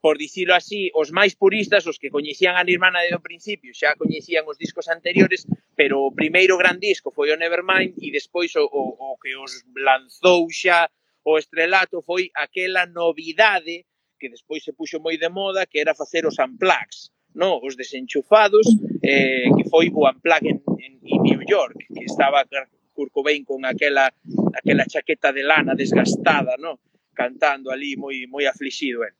por 0.00 0.16
dicilo 0.16 0.54
así, 0.54 0.90
os 0.96 1.12
máis 1.12 1.36
puristas, 1.36 1.86
os 1.86 2.00
que 2.00 2.08
coñecían 2.08 2.56
a 2.56 2.64
Nirvana 2.64 3.04
desde 3.04 3.20
o 3.20 3.26
principio, 3.28 3.76
xa 3.76 3.96
coñecían 4.00 4.48
os 4.48 4.56
discos 4.56 4.88
anteriores, 4.88 5.44
pero 5.76 6.00
o 6.08 6.14
primeiro 6.16 6.56
gran 6.56 6.80
disco 6.80 7.12
foi 7.12 7.28
o 7.30 7.38
Nevermind 7.40 8.00
e 8.00 8.08
despois 8.08 8.56
o, 8.56 8.64
o, 8.64 8.82
o 8.96 9.18
que 9.20 9.36
os 9.36 9.64
lanzou 9.76 10.48
xa 10.48 10.88
o 11.24 11.36
estrelato 11.36 12.00
foi 12.00 12.32
aquela 12.32 12.86
novidade 12.86 13.84
que 14.18 14.28
despois 14.28 14.64
se 14.64 14.72
puxo 14.72 15.00
moi 15.00 15.16
de 15.16 15.28
moda, 15.28 15.68
que 15.68 15.80
era 15.80 15.94
facer 15.94 16.24
os 16.24 16.36
unplugs, 16.38 17.12
no, 17.34 17.60
os 17.60 17.76
desenchufados, 17.76 18.66
eh, 19.02 19.48
que 19.56 19.64
foi 19.68 19.88
o 19.88 20.08
unplug 20.08 20.44
en, 20.44 20.58
en, 20.80 20.92
en 21.04 21.18
New 21.24 21.42
York, 21.44 21.76
que 21.92 22.04
estaba 22.04 22.44
Kurt 22.92 23.12
Cobain 23.12 23.44
con 23.44 23.64
aquela 23.64 24.12
aquela 24.54 24.84
chaqueta 24.84 25.32
de 25.32 25.42
lana 25.42 25.74
desgastada, 25.74 26.56
no? 26.58 26.80
cantando 27.20 27.68
ali 27.70 27.90
moi 28.00 28.16
moi 28.32 28.44
aflixido 28.48 29.04
el. 29.04 29.14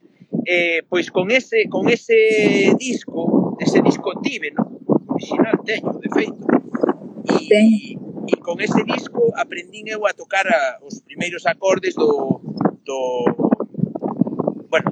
Eh, 0.49 0.81
pois 0.89 1.07
con 1.17 1.27
ese 1.31 1.69
con 1.69 1.85
ese 1.97 2.73
disco, 2.81 3.21
ese 3.61 3.79
disco 3.89 4.17
tive, 4.25 4.49
no? 4.57 4.65
Original 5.17 5.57
teño, 5.69 5.93
de 6.01 6.09
feito. 6.17 6.43
E, 7.29 7.93
e 8.33 8.35
con 8.41 8.57
ese 8.67 8.81
disco 8.89 9.21
aprendín 9.37 9.85
eu 9.93 10.09
a 10.09 10.17
tocar 10.17 10.47
a, 10.49 10.81
os 10.81 11.05
primeiros 11.05 11.45
acordes 11.45 11.93
do 11.95 12.41
do 12.89 12.99
bueno, 14.73 14.91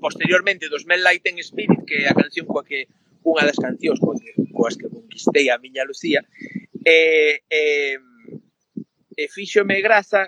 posteriormente 0.00 0.72
dos 0.72 0.86
Mel 0.88 1.02
Light 1.04 1.28
and 1.28 1.44
Spirit, 1.44 1.84
que 1.84 1.96
é 2.04 2.08
a 2.08 2.16
canción 2.16 2.46
coa 2.48 2.64
que 2.64 2.88
unha 3.20 3.44
das 3.44 3.60
cancións 3.60 4.00
coa 4.00 4.16
que, 4.16 4.32
coas 4.56 4.80
que 4.80 4.88
conquistei 4.88 5.52
a 5.52 5.60
miña 5.60 5.84
Lucía, 5.84 6.24
eh, 6.88 7.44
eh, 7.52 8.00
e 9.20 9.24
fíxome 9.28 9.84
graza 9.84 10.24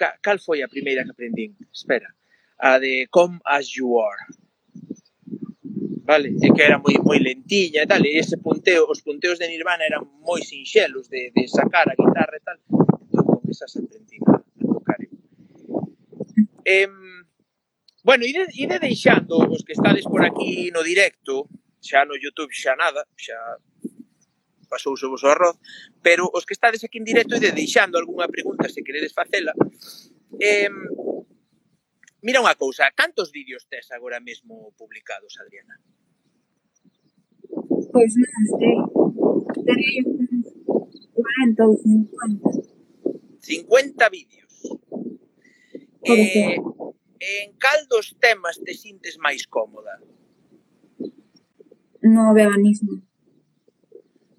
ca, 0.00 0.16
cal 0.24 0.38
foi 0.40 0.58
a 0.62 0.72
primeira 0.74 1.04
que 1.04 1.12
aprendín? 1.12 1.50
Espera. 1.72 2.08
A 2.58 2.78
de 2.78 3.06
Come 3.12 3.38
As 3.44 3.68
You 3.68 4.00
Are. 4.00 4.24
Vale? 6.08 6.28
E 6.42 6.48
que 6.54 6.62
era 6.62 6.78
moi 6.80 6.96
moi 7.08 7.20
lentiña 7.20 7.84
e 7.84 7.86
tal, 7.86 8.02
e 8.08 8.16
ese 8.16 8.36
punteo, 8.40 8.88
os 8.88 9.04
punteos 9.06 9.38
de 9.38 9.46
Nirvana 9.52 9.84
eran 9.84 10.02
moi 10.24 10.40
sinxelos 10.42 11.06
de, 11.12 11.30
de 11.36 11.44
sacar 11.46 11.86
a 11.88 11.98
guitarra 12.00 12.36
e 12.40 12.42
tal. 12.46 12.58
Eu 13.12 13.22
con 13.28 13.44
esas 13.52 13.76
aprendín 13.76 14.24
a 14.26 14.40
tocar 14.72 14.98
eu. 15.04 15.12
Em, 16.64 16.92
bueno, 18.02 18.24
ide, 18.24 18.48
ide 18.56 18.80
deixando 18.80 19.36
os 19.54 19.62
que 19.62 19.76
estades 19.76 20.04
por 20.08 20.24
aquí 20.24 20.72
no 20.74 20.82
directo, 20.82 21.46
xa 21.78 22.04
no 22.08 22.16
YouTube 22.16 22.52
xa 22.52 22.74
nada, 22.74 23.04
xa 23.14 23.38
pasouse 24.70 25.10
vos 25.10 25.26
o 25.26 25.30
arroz, 25.34 25.58
pero 25.98 26.30
os 26.30 26.46
que 26.46 26.54
estades 26.54 26.86
aquí 26.86 27.02
en 27.02 27.08
directo 27.10 27.34
e 27.34 27.42
de 27.42 27.50
deixando 27.50 27.98
algunha 27.98 28.30
pregunta 28.30 28.70
se 28.70 28.86
queredes 28.86 29.10
facela, 29.10 29.50
eh, 30.38 30.70
mira 32.22 32.38
unha 32.38 32.54
cousa, 32.54 32.86
cantos 32.94 33.34
vídeos 33.34 33.66
tes 33.66 33.90
agora 33.90 34.22
mesmo 34.22 34.70
publicados, 34.78 35.34
Adriana? 35.42 35.74
Pois 37.90 38.14
non 38.14 38.44
sei, 38.54 38.76
terei 39.66 39.98
40 41.18 41.66
ou 41.66 41.74
50. 41.74 42.70
50 43.40 44.08
vídeos. 44.08 44.52
Eh, 46.04 46.56
en 47.20 47.52
cal 47.58 47.80
dos 47.88 48.16
temas 48.20 48.56
te 48.64 48.72
sintes 48.72 49.18
máis 49.18 49.44
cómoda? 49.44 50.00
No 52.00 52.32
veganismo 52.32 53.09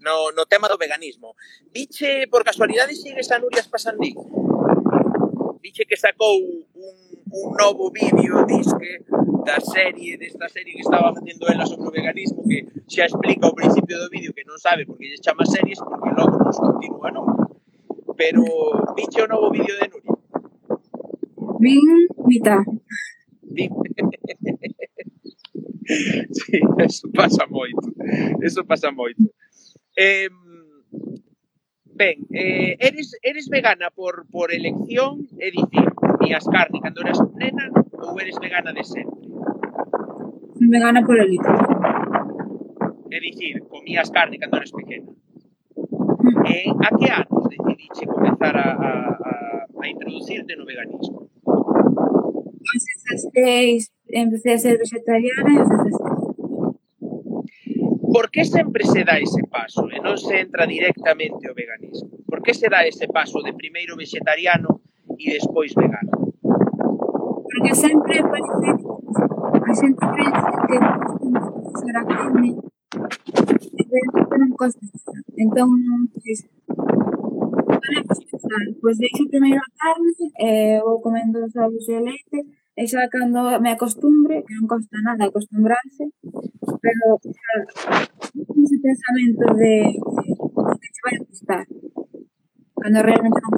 no, 0.01 0.31
no 0.31 0.45
tema 0.45 0.67
do 0.67 0.77
veganismo. 0.77 1.35
Viche, 1.71 2.27
por 2.27 2.43
casualidade, 2.43 2.95
sigues 2.95 3.31
a 3.31 3.39
Nuria 3.39 3.61
Espasandí? 3.61 4.13
Viche 5.61 5.85
que 5.85 5.97
sacou 5.97 6.37
un, 6.37 6.65
un 7.31 7.55
novo 7.55 7.91
vídeo, 7.91 8.45
disque, 8.45 9.05
da 9.45 9.59
serie, 9.59 10.17
desta 10.17 10.49
serie 10.49 10.73
que 10.73 10.81
estaba 10.81 11.13
facendo 11.13 11.47
ela 11.47 11.65
sobre 11.65 11.87
o 11.87 11.91
veganismo, 11.91 12.43
que 12.43 12.65
xa 12.87 13.05
explica 13.05 13.47
ao 13.47 13.55
principio 13.55 13.97
do 13.97 14.09
vídeo 14.09 14.33
que 14.33 14.43
non 14.45 14.59
sabe 14.59 14.85
porque 14.85 15.07
lle 15.07 15.17
chama 15.17 15.45
series, 15.45 15.79
porque 15.79 16.11
logo 16.13 16.37
nos 16.37 16.57
continúa, 16.57 17.09
non? 17.09 17.25
Pero 18.17 18.43
viche 18.93 19.21
o 19.21 19.27
novo 19.27 19.49
vídeo 19.49 19.73
de 19.79 19.87
Nuria? 19.89 20.13
Vin 21.61 22.09
mitad. 22.25 22.65
sí, 26.31 26.59
eso 26.79 27.09
pasa 27.13 27.45
moito. 27.47 27.93
Eso 28.41 28.65
pasa 28.65 28.91
moito. 28.91 29.30
Eh, 30.03 30.29
ben, 31.85 32.25
eh, 32.33 32.75
eres, 32.79 33.15
eres 33.21 33.47
vegana 33.49 33.91
por, 33.91 34.25
por 34.31 34.51
elección, 34.51 35.29
é 35.37 35.51
dicir, 35.51 35.93
comías 35.93 36.45
carne 36.49 36.81
cando 36.81 37.01
eras 37.05 37.21
nena 37.37 37.69
ou 38.01 38.17
eres 38.17 38.33
vegana 38.41 38.73
de 38.73 38.83
sempre? 38.83 39.21
Fui 40.57 40.67
vegana 40.73 41.05
por 41.05 41.17
elección. 41.21 41.53
É 43.13 43.19
dicir, 43.19 43.61
comías 43.69 44.09
carne 44.09 44.41
cando 44.41 44.57
eras 44.57 44.73
pequena. 44.73 45.05
Eh, 46.49 46.73
a 46.81 46.89
que 46.97 47.07
anos 47.21 47.45
decidiche 47.53 48.09
comenzar 48.09 48.57
a, 48.57 48.69
a, 48.73 48.91
a, 49.29 49.31
a 49.69 49.87
introducirte 49.87 50.55
no 50.55 50.65
veganismo? 50.65 51.29
Aos 51.45 52.83
16 53.33 53.91
empecé 54.07 54.53
a 54.53 54.57
ser 54.57 54.79
vegetariana 54.79 55.49
e 55.53 55.57
aos 55.61 55.69
16 55.69 56.00
Por 58.11 58.29
que 58.29 58.43
sempre 58.43 58.83
se 58.85 59.03
dá 59.03 59.15
ese 59.19 59.43
paso 59.47 59.87
e 59.87 59.97
non 60.03 60.19
se 60.19 60.35
entra 60.43 60.67
directamente 60.67 61.47
ao 61.47 61.55
veganismo? 61.55 62.21
Por 62.27 62.43
que 62.43 62.51
se 62.51 62.67
dá 62.67 62.83
ese 62.83 63.07
paso 63.07 63.39
de 63.39 63.55
primeiro 63.55 63.95
vegetariano 63.95 64.83
e 65.15 65.31
despois 65.31 65.71
vegano? 65.71 66.35
Porque 67.47 67.71
sempre 67.71 68.19
parece 68.19 68.67
a 69.71 69.73
xente 69.79 70.05
pensa 70.15 70.49
que 70.67 70.77
será 71.79 72.03
carne 72.03 72.51
e 72.51 74.35
non 74.35 74.51
costas. 74.59 74.91
Entón, 75.39 75.71
pois, 76.11 76.39
para 78.41 78.59
pois, 78.81 78.97
deixo 78.99 79.23
primeiro 79.31 79.61
a 79.63 79.71
carne, 79.79 80.11
eh, 80.39 80.79
vou 80.83 80.99
comendo 80.99 81.39
os 81.45 81.55
ovos 81.55 81.87
e 81.87 81.99
leite, 81.99 82.37
E 82.81 82.87
xa 82.89 83.05
cando 83.13 83.61
me 83.61 83.71
acostumbre, 83.77 84.41
que 84.41 84.57
non 84.57 84.65
costa 84.65 84.97
nada 85.05 85.29
acostumbrarse, 85.29 86.03
pero 86.81 87.05
xa, 87.21 87.53
ese 88.57 88.77
pensamento 88.81 89.45
de, 89.53 89.73
de 90.01 90.75
que 90.81 90.89
che 90.89 91.01
vai 91.05 91.15
a 91.21 91.25
costar, 91.29 91.65
cando 92.81 92.99
realmente 93.05 93.37
non 93.45 93.53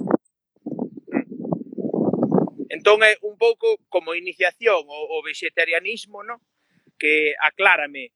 Entón 2.75 3.00
é 3.08 3.15
un 3.24 3.39
pouco 3.39 3.80
como 3.88 4.12
iniciación 4.12 4.84
o, 4.92 5.00
o 5.15 5.18
vegetarianismo, 5.24 6.20
no? 6.27 6.44
que 7.00 7.32
aclárame, 7.39 8.12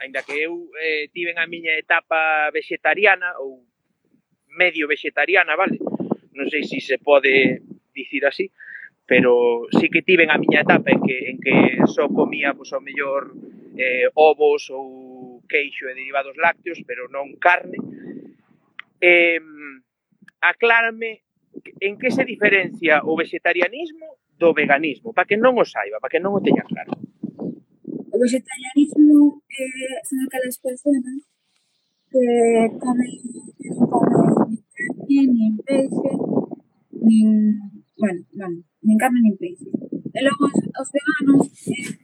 ainda 0.00 0.24
que 0.24 0.32
eu 0.48 0.72
eh, 0.80 1.12
tiven 1.12 1.36
a 1.36 1.44
miña 1.44 1.76
etapa 1.76 2.48
vegetariana 2.56 3.36
ou 3.44 3.68
medio 4.56 4.88
vegetariana, 4.88 5.60
vale? 5.60 5.76
Non 6.32 6.48
sei 6.48 6.64
se 6.64 6.80
se 6.80 6.96
pode 6.96 7.60
dicir 7.92 8.24
así, 8.24 8.48
pero 9.08 9.64
sí 9.72 9.88
que 9.88 10.02
tiven 10.02 10.30
a 10.30 10.36
miña 10.36 10.60
etapa 10.60 10.92
en 10.92 11.00
que, 11.00 11.30
en 11.30 11.40
que 11.40 11.54
só 11.88 12.12
comía 12.12 12.52
pois, 12.52 12.68
ao 12.76 12.84
mellor 12.84 13.32
eh, 13.80 14.04
ovos 14.12 14.68
ou 14.68 15.40
queixo 15.48 15.88
e 15.88 15.96
derivados 15.96 16.36
lácteos, 16.36 16.84
pero 16.84 17.08
non 17.08 17.32
carne. 17.40 17.80
Eh, 19.00 19.40
aclárame 20.44 21.24
en 21.80 21.96
que 21.96 22.12
se 22.12 22.28
diferencia 22.28 23.00
o 23.00 23.16
vegetarianismo 23.16 24.20
do 24.36 24.52
veganismo, 24.52 25.16
para 25.16 25.24
que 25.24 25.40
non 25.40 25.56
o 25.56 25.64
saiba, 25.64 26.04
para 26.04 26.12
que 26.12 26.20
non 26.20 26.36
o 26.36 26.44
teña 26.44 26.68
claro. 26.68 26.92
O 28.12 28.16
vegetarianismo 28.20 29.40
eh, 29.48 29.98
son 30.04 30.20
aquelas 30.28 30.56
persoas 30.60 31.00
que 32.12 32.24
comen 32.76 33.12
que 33.56 33.68
non 33.72 33.88
comen 33.88 34.52
ni 34.52 34.60
carne, 34.68 35.20
nin 35.32 35.54
peixe, 35.64 36.12
nin... 36.92 37.56
Bueno, 37.98 38.22
bueno, 38.36 38.62
encarnan 38.92 39.24
en 39.24 39.32
empresas. 39.32 39.68
Luego, 39.68 40.44
os 40.48 40.88
veganos, 40.92 41.46
eh, 41.68 41.98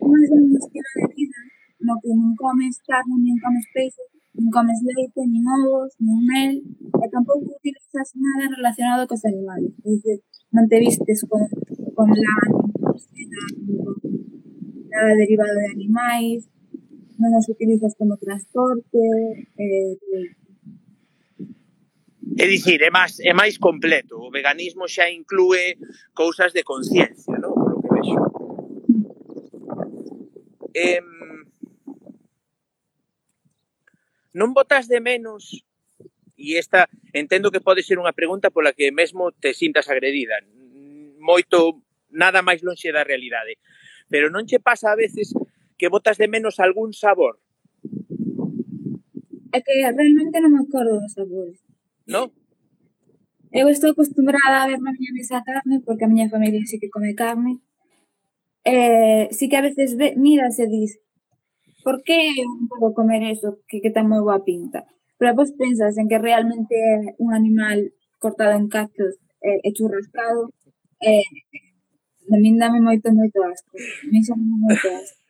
un 0.00 0.56
estilo 0.56 0.90
de 0.96 1.14
vida, 1.14 1.40
no 1.80 1.94
que 2.02 2.08
ni 2.14 2.36
comes 2.36 2.78
carne, 2.86 3.14
ni 3.18 3.38
comes 3.40 3.66
peces, 3.72 4.08
ni 4.34 4.50
comes 4.50 4.78
leite, 4.82 5.20
ni 5.26 5.40
huevos, 5.40 5.94
ni 5.98 6.12
miel, 6.26 6.62
y 6.80 7.10
tampoco 7.10 7.56
utilizas 7.56 8.12
nada 8.14 8.54
relacionado 8.56 9.06
con 9.06 9.16
los 9.16 9.24
animales. 9.24 9.72
Es 9.84 10.02
decir, 10.02 10.20
no 10.52 10.66
te 10.68 10.80
vistes 10.80 11.24
con, 11.28 11.40
con 11.94 12.08
lana, 12.08 12.48
ni 13.14 13.26
nada 13.26 15.14
derivado 15.16 15.54
de 15.54 15.72
animales, 15.72 16.48
no 17.18 17.30
nos 17.30 17.48
utilizas 17.48 17.94
como 17.96 18.16
transporte, 18.16 18.98
eh, 19.58 19.98
É 22.40 22.46
dicir, 22.48 22.80
é 22.80 22.88
máis, 22.88 23.20
é 23.20 23.36
máis 23.36 23.60
completo. 23.60 24.16
O 24.16 24.32
veganismo 24.32 24.88
xa 24.88 25.12
inclúe 25.12 25.76
cousas 26.16 26.56
de 26.56 26.64
conciencia, 26.64 27.36
non? 27.36 27.52
Por 27.52 27.68
lo 27.68 27.76
que 27.84 27.88
vexo. 27.92 28.16
Eh, 30.72 31.04
non 34.32 34.56
botas 34.56 34.88
de 34.88 35.04
menos 35.04 35.66
e 36.40 36.56
esta 36.56 36.88
entendo 37.12 37.52
que 37.52 37.60
pode 37.60 37.84
ser 37.84 38.00
unha 38.00 38.16
pregunta 38.16 38.48
pola 38.48 38.72
que 38.72 38.88
mesmo 38.88 39.34
te 39.36 39.52
sintas 39.52 39.90
agredida 39.90 40.40
moito 41.20 41.82
nada 42.08 42.40
máis 42.40 42.62
lonxe 42.64 42.94
da 42.94 43.04
realidade 43.04 43.58
pero 44.08 44.30
non 44.30 44.46
che 44.46 44.62
pasa 44.62 44.94
a 44.94 44.96
veces 44.96 45.34
que 45.76 45.90
botas 45.90 46.16
de 46.16 46.30
menos 46.30 46.62
algún 46.62 46.94
sabor 46.94 47.42
é 49.50 49.58
que 49.58 49.74
realmente 49.82 50.38
non 50.38 50.54
me 50.54 50.62
acordo 50.62 51.02
dos 51.02 51.12
sabores 51.12 51.58
No. 52.10 52.22
Eu 53.52 53.68
estou 53.68 53.90
acostumbrada 53.92 54.56
a 54.62 54.66
ver 54.66 54.80
na 54.82 54.90
miña 54.90 55.12
mesa 55.14 55.42
carne, 55.46 55.76
porque 55.86 56.04
a 56.04 56.10
miña 56.10 56.28
familia 56.34 56.60
sí 56.66 56.76
que 56.80 56.90
come 56.90 57.14
carne. 57.14 57.52
Eh, 58.64 59.28
sí 59.30 59.48
que 59.48 59.56
a 59.58 59.66
veces 59.68 59.96
ve, 59.96 60.08
mira 60.16 60.48
e 60.50 60.66
dis, 60.74 60.98
por 61.84 62.02
que 62.02 62.18
eu 62.42 62.50
non 62.50 62.66
podo 62.70 62.94
comer 62.98 63.22
eso 63.34 63.48
que, 63.68 63.78
que 63.82 63.94
ten 63.94 64.10
moi 64.10 64.22
boa 64.26 64.42
pinta? 64.42 64.80
Pero 65.18 65.38
vos 65.38 65.50
pensas 65.62 65.94
en 66.00 66.06
que 66.10 66.18
realmente 66.18 66.74
é 66.74 67.14
un 67.22 67.30
animal 67.40 67.78
cortado 68.22 68.54
en 68.58 68.66
cachos 68.66 69.14
e, 69.48 69.50
e 69.66 69.68
churrascado, 69.76 70.50
eh, 70.98 71.30
a 72.34 72.36
min 72.42 72.58
dame 72.58 72.82
moito, 72.82 73.06
moito 73.14 73.38
asco. 73.46 73.74
A 73.78 74.06
min 74.10 74.22
xa 74.26 74.34
moito 74.34 74.88
asco. 74.98 75.22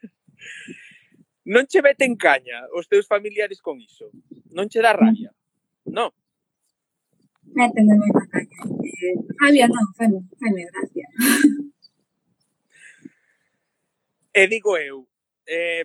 non 1.55 1.65
che 1.71 1.81
meten 1.85 2.17
caña 2.17 2.59
os 2.73 2.89
teus 2.89 3.05
familiares 3.05 3.61
con 3.61 3.77
iso? 3.81 4.09
Non 4.57 4.67
che 4.73 4.81
dá 4.81 4.93
rabia? 4.97 5.31
Non. 5.85 6.09
Mete 7.55 7.83
muy 7.83 8.11
bacán. 8.13 8.49
Eh, 8.85 9.15
Fabio, 9.39 9.69
no, 9.69 9.75
Fabio, 9.97 10.23
Fabio, 10.39 10.69
gracias. 10.73 11.09
E 14.33 14.47
digo 14.47 14.79
eu, 14.79 15.09
eh, 15.47 15.85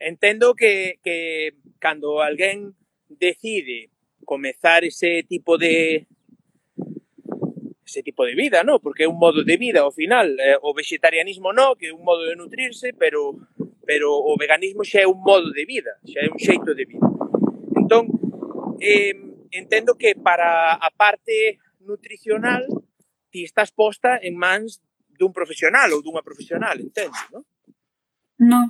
entendo 0.00 0.54
que, 0.54 0.98
que 1.04 1.52
cando 1.78 2.22
alguén 2.22 2.74
decide 3.08 3.90
comezar 4.24 4.84
ese 4.84 5.22
tipo 5.28 5.58
de 5.58 6.06
ese 7.84 8.02
tipo 8.02 8.24
de 8.24 8.34
vida, 8.34 8.62
¿no? 8.64 8.80
Porque 8.80 9.04
é 9.04 9.08
un 9.08 9.18
modo 9.18 9.44
de 9.44 9.56
vida 9.58 9.80
ao 9.80 9.92
final, 9.92 10.38
eh, 10.40 10.56
o 10.62 10.72
vegetarianismo 10.72 11.52
no, 11.52 11.76
que 11.76 11.88
é 11.88 11.92
un 11.92 12.02
modo 12.02 12.24
de 12.24 12.36
nutrirse, 12.36 12.94
pero 12.94 13.36
pero 13.84 14.14
o 14.14 14.38
veganismo 14.38 14.86
xa 14.86 15.02
é 15.02 15.06
un 15.06 15.20
modo 15.20 15.50
de 15.52 15.64
vida, 15.66 15.98
xa 16.06 16.24
é 16.24 16.30
un 16.30 16.38
xeito 16.38 16.72
de 16.72 16.84
vida. 16.86 17.04
Entón, 17.76 18.06
eh, 18.80 19.29
entendo 19.50 19.96
que 19.96 20.14
para 20.14 20.74
a 20.74 20.90
parte 20.96 21.58
nutricional 21.80 22.66
ti 23.30 23.44
estás 23.44 23.70
posta 23.70 24.18
en 24.18 24.36
mans 24.36 24.82
dun 25.18 25.32
profesional 25.32 25.92
ou 25.92 26.02
dunha 26.02 26.24
profesional, 26.24 26.80
entendo, 26.80 27.18
non? 27.32 27.44
Non. 28.40 28.66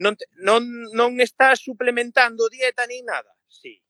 Non, 0.00 0.16
te, 0.16 0.24
non, 0.40 0.64
non 0.96 1.20
estás 1.20 1.60
suplementando 1.60 2.48
dieta 2.48 2.88
nin 2.88 3.04
nada? 3.04 3.34
Sí. 3.50 3.82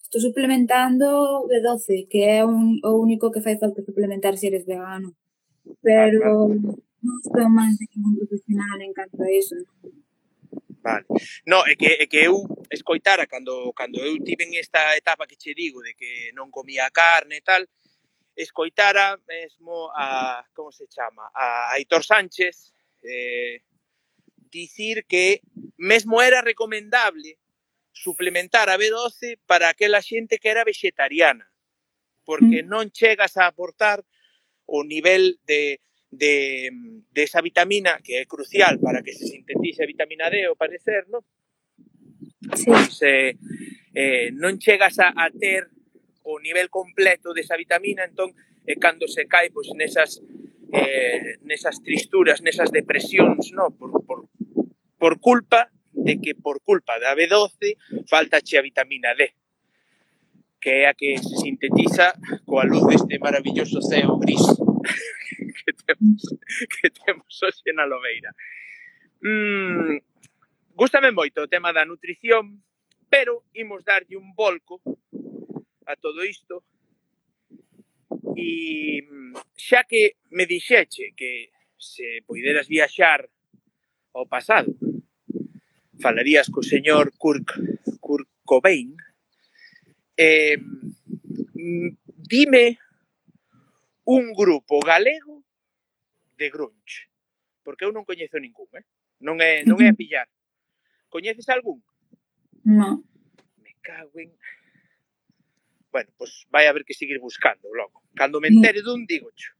Estou 0.00 0.22
suplementando 0.24 1.44
B12, 1.50 2.08
que 2.08 2.24
é 2.24 2.40
un, 2.46 2.80
o 2.80 2.96
único 2.96 3.28
que 3.28 3.44
fai 3.44 3.60
falta 3.60 3.84
suplementar 3.84 4.38
se 4.40 4.48
eres 4.48 4.64
vegano. 4.64 5.12
Pero 5.84 6.18
ah, 6.24 6.48
claro. 6.48 6.80
non 7.04 7.16
estou 7.20 7.46
máis 7.52 7.76
de 7.76 7.86
ningún 7.92 8.16
profesional 8.16 8.78
en 8.80 8.92
canto 8.96 9.20
a 9.20 9.28
iso. 9.28 9.54
Non? 9.60 9.99
Vale. 10.82 11.04
No, 11.46 11.66
é 11.66 11.76
que, 11.76 11.86
é 11.86 12.06
que 12.06 12.24
eu 12.24 12.48
escoitara 12.70 13.26
cando, 13.26 13.72
cando 13.74 14.00
eu 14.00 14.16
tive 14.24 14.44
en 14.44 14.54
esta 14.54 14.96
etapa 14.96 15.26
que 15.26 15.36
che 15.36 15.52
digo 15.52 15.82
de 15.82 15.92
que 15.94 16.32
non 16.32 16.50
comía 16.50 16.88
carne 16.90 17.36
e 17.36 17.44
tal, 17.44 17.68
escoitara 18.36 19.20
mesmo 19.28 19.92
a, 19.92 20.40
como 20.54 20.72
se 20.72 20.88
chama, 20.88 21.30
a 21.34 21.72
Aitor 21.76 22.02
Sánchez 22.02 22.72
eh, 23.04 23.60
dicir 24.50 25.04
que 25.04 25.42
mesmo 25.76 26.22
era 26.22 26.40
recomendable 26.40 27.38
suplementar 27.92 28.70
a 28.70 28.78
B12 28.78 29.38
para 29.46 29.68
aquela 29.68 30.00
xente 30.00 30.38
que 30.38 30.48
era 30.48 30.64
vegetariana, 30.64 31.44
porque 32.24 32.64
mm. 32.64 32.68
non 32.72 32.88
chegas 32.88 33.36
a 33.36 33.44
aportar 33.44 34.00
o 34.64 34.80
nivel 34.80 35.36
de 35.44 35.84
de, 36.10 36.70
de 37.10 37.22
esa 37.22 37.40
vitamina 37.40 38.00
que 38.02 38.18
é 38.20 38.26
crucial 38.26 38.78
para 38.80 39.02
que 39.02 39.12
se 39.12 39.26
sintetice 39.26 39.84
a 39.84 39.86
vitamina 39.86 40.30
D, 40.30 40.44
ao 40.44 40.58
parecer, 40.58 41.06
non? 41.08 41.22
Sí. 42.54 42.66
Pois, 42.66 42.98
eh, 43.06 43.38
eh, 43.94 44.34
non 44.34 44.58
chegas 44.58 44.98
a, 44.98 45.14
a 45.14 45.30
ter 45.30 45.70
o 46.26 46.38
nivel 46.42 46.68
completo 46.68 47.30
desa 47.32 47.54
vitamina, 47.54 48.02
entón, 48.02 48.34
eh, 48.66 48.76
cando 48.76 49.06
se 49.06 49.30
cae 49.30 49.54
pois, 49.54 49.70
nesas, 49.78 50.18
eh, 50.74 51.38
nesas 51.46 51.78
tristuras, 51.82 52.42
nesas 52.42 52.74
depresións, 52.74 53.54
no? 53.54 53.70
por, 53.70 54.02
por, 54.02 54.26
por 54.98 55.20
culpa 55.22 55.70
de 55.94 56.18
que 56.18 56.34
por 56.34 56.62
culpa 56.62 56.98
da 56.98 57.14
B12 57.14 58.06
falta 58.06 58.42
che 58.42 58.58
a 58.58 58.62
vitamina 58.62 59.14
D 59.14 59.34
que 60.60 60.84
é 60.84 60.88
a 60.88 60.94
que 60.94 61.16
se 61.16 61.36
sintetiza 61.40 62.12
coa 62.44 62.68
luz 62.68 62.84
deste 62.86 63.16
maravilloso 63.18 63.80
ceo 63.80 64.20
gris. 64.20 64.44
temos, 65.94 66.22
que 66.80 66.90
temos 66.90 67.42
hoxe 67.42 67.72
na 67.72 67.86
Lobeira. 67.86 68.30
Mm, 69.22 70.00
gústame 70.74 71.10
moito 71.12 71.42
o 71.42 71.50
tema 71.50 71.72
da 71.72 71.84
nutrición, 71.84 72.62
pero 73.10 73.44
imos 73.54 73.84
darlle 73.84 74.16
un 74.16 74.34
volco 74.34 74.80
a 75.86 75.96
todo 75.96 76.22
isto 76.24 76.62
e 78.36 79.02
xa 79.56 79.84
que 79.84 80.16
me 80.30 80.46
dixeche 80.46 81.12
que 81.18 81.50
se 81.76 82.22
poideras 82.26 82.68
viaxar 82.68 83.26
ao 84.14 84.26
pasado 84.26 84.70
falarías 86.00 86.48
co 86.48 86.62
señor 86.62 87.12
Kurt, 87.18 87.48
Kurt 88.00 88.28
Cobain 88.44 88.96
eh, 90.16 90.58
dime 92.16 92.78
un 94.04 94.32
grupo 94.32 94.80
galego 94.80 95.44
de 96.40 96.48
grunge? 96.48 97.12
Porque 97.60 97.84
eu 97.84 97.92
non 97.92 98.08
coñezo 98.08 98.40
ningún, 98.40 98.72
eh? 98.72 98.84
Non 99.20 99.36
é, 99.44 99.60
non 99.68 99.76
é 99.84 99.92
a 99.92 99.98
pillar. 100.00 100.24
Coñeces 101.12 101.44
algún? 101.52 101.84
Non. 102.64 103.04
Me 103.60 103.76
cago 103.84 104.16
en... 104.16 104.32
Bueno, 105.92 106.08
pois 106.16 106.32
pues 106.32 106.48
vai 106.48 106.64
haber 106.64 106.88
que 106.88 106.96
seguir 106.96 107.20
buscando 107.20 107.68
logo. 107.68 108.00
Cando 108.16 108.40
me 108.40 108.48
entere 108.48 108.80
dun, 108.80 109.04
digo 109.04 109.28
xo. 109.36 109.52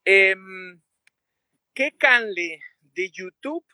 Eh, 0.00 0.32
que 1.76 1.92
canle 2.00 2.64
de 2.96 3.04
YouTube, 3.12 3.68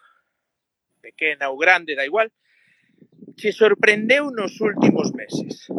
pequena 0.99 1.55
ou 1.55 1.57
grande, 1.57 1.95
da 1.95 2.03
igual, 2.03 2.35
che 3.39 3.55
sorprendeu 3.55 4.35
nos 4.35 4.59
últimos 4.59 5.15
meses? 5.15 5.71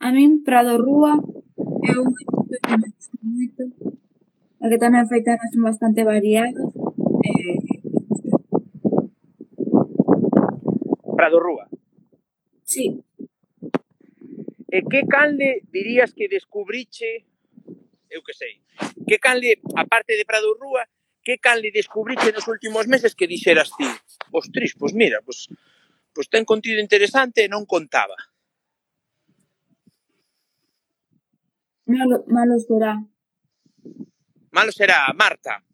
A 0.00 0.08
min 0.12 0.42
Prado 0.44 0.76
Rúa 0.76 1.16
é 1.88 1.92
un 1.96 2.12
moito, 2.50 2.98
moito, 3.22 3.62
a 4.60 4.66
que 4.68 4.78
tamén 4.78 5.06
afecta 5.06 5.38
feitana 5.38 5.66
bastante 5.70 6.00
variados. 6.02 6.68
Eh, 7.22 7.58
Prado 11.16 11.38
Rúa. 11.38 11.68
Sí. 12.64 12.96
Eh, 14.70 14.78
e 14.78 14.86
que 14.86 15.02
canle 15.06 15.62
dirías 15.70 16.14
que 16.14 16.30
descubriche, 16.30 17.26
eu 18.06 18.22
que 18.22 18.34
sei, 18.34 18.62
que 19.06 19.18
canle, 19.18 19.58
aparte 19.74 20.14
de 20.14 20.24
Prado 20.24 20.54
Rúa, 20.54 20.86
que 21.22 21.42
canle 21.42 21.74
descubriche 21.74 22.30
nos 22.30 22.46
últimos 22.46 22.86
meses 22.86 23.18
que 23.18 23.26
dixeras 23.26 23.74
ti? 23.74 23.86
Ostris, 24.30 24.78
pois 24.78 24.94
mira, 24.94 25.18
pois, 25.26 25.50
pois 26.14 26.30
ten 26.30 26.46
contido 26.46 26.78
interesante 26.78 27.42
e 27.42 27.50
non 27.50 27.66
contaba. 27.66 28.14
Malo, 31.90 32.16
malo 32.28 32.56
será. 32.58 32.92
Malo 34.52 34.72
será, 34.72 35.12
Marta. 35.14 35.64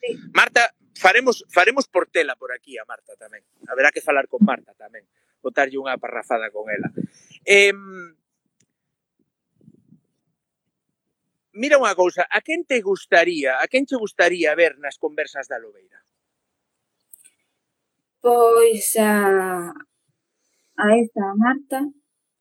Sí. 0.00 0.10
Marta, 0.32 0.72
faremos 0.96 1.44
faremos 1.48 1.88
portela 1.88 2.36
por 2.36 2.52
aquí 2.52 2.78
a 2.78 2.84
Marta 2.88 3.12
tamén. 3.20 3.44
Haberá 3.68 3.92
que 3.92 4.00
falar 4.00 4.28
con 4.28 4.40
Marta 4.44 4.72
tamén, 4.72 5.04
botarlle 5.44 5.76
unha 5.76 6.00
parrafada 6.00 6.48
con 6.48 6.72
ela. 6.72 6.88
Eh, 7.44 7.76
mira 11.52 11.76
unha 11.76 11.92
cousa, 11.92 12.24
a 12.24 12.40
quen 12.40 12.64
te 12.64 12.80
gustaría, 12.80 13.60
a 13.60 13.68
quen 13.68 13.84
te 13.84 13.96
gustaría 14.00 14.56
ver 14.56 14.80
nas 14.80 14.96
conversas 14.96 15.48
da 15.48 15.60
Lobeira? 15.60 16.00
Pois 18.24 18.96
a, 18.96 19.68
a 20.80 20.86
esta 20.96 21.22
a 21.28 21.36
Marta 21.36 21.80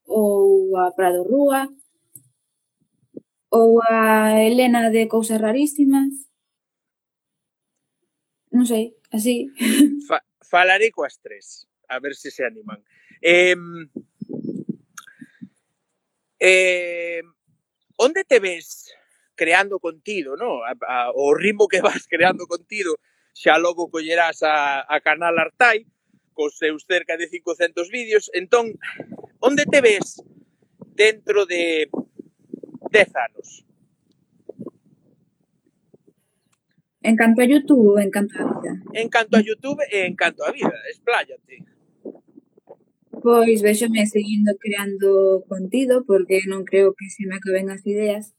ou 0.08 0.80
a 0.80 0.96
Prado 0.96 1.28
Rúa 1.28 1.68
ou 3.50 3.82
a 3.84 4.42
Elena 4.42 4.90
de 4.90 5.08
Cousas 5.08 5.42
Rarísimas. 5.42 6.30
Non 8.52 8.66
sei, 8.66 8.96
así. 9.12 9.52
Fa 10.08 10.24
falaré 10.46 10.94
coas 10.94 11.20
tres, 11.20 11.68
a 11.90 12.00
ver 12.00 12.16
se 12.16 12.32
se 12.32 12.46
animan. 12.46 12.80
Eh, 13.22 13.58
eh, 16.40 17.22
onde 17.98 18.24
te 18.24 18.40
ves 18.40 18.94
creando 19.36 19.80
contido, 19.80 20.38
no? 20.38 20.64
A, 20.64 20.74
a, 20.88 21.12
o 21.12 21.34
ritmo 21.34 21.68
que 21.68 21.82
vas 21.82 22.08
creando 22.08 22.48
contido, 22.48 22.96
xa 23.36 23.60
logo 23.60 23.92
collerás 23.92 24.44
a, 24.44 24.88
a 24.88 25.02
Canal 25.02 25.36
Artai, 25.38 25.84
cos 26.32 26.58
seus 26.58 26.86
cerca 26.88 27.18
de 27.18 27.28
500 27.28 27.90
vídeos. 27.90 28.32
Entón, 28.34 28.80
onde 29.40 29.66
te 29.66 29.82
ves 29.82 30.24
dentro 30.96 31.46
de 31.46 31.90
10 32.96 33.12
anos. 33.28 33.48
En 37.04 37.16
canto 37.16 37.42
a 37.42 37.46
YouTube 37.46 37.92
ou 37.92 38.00
en 38.00 38.10
canto 38.10 38.34
a 38.40 38.44
vida? 38.48 38.72
En 38.94 39.08
canto 39.10 39.34
a 39.38 39.44
YouTube 39.48 39.80
e 39.92 40.08
en 40.08 40.16
canto 40.16 40.42
a 40.48 40.52
vida, 40.52 40.74
expláyate. 40.92 41.56
Pois 43.26 43.60
véxome 43.68 44.08
seguindo 44.08 44.52
creando 44.64 45.44
contido 45.52 46.06
porque 46.10 46.48
non 46.48 46.64
creo 46.64 46.96
que 46.98 47.12
se 47.12 47.28
me 47.28 47.36
acaben 47.36 47.68
as 47.70 47.84
ideas. 47.84 48.34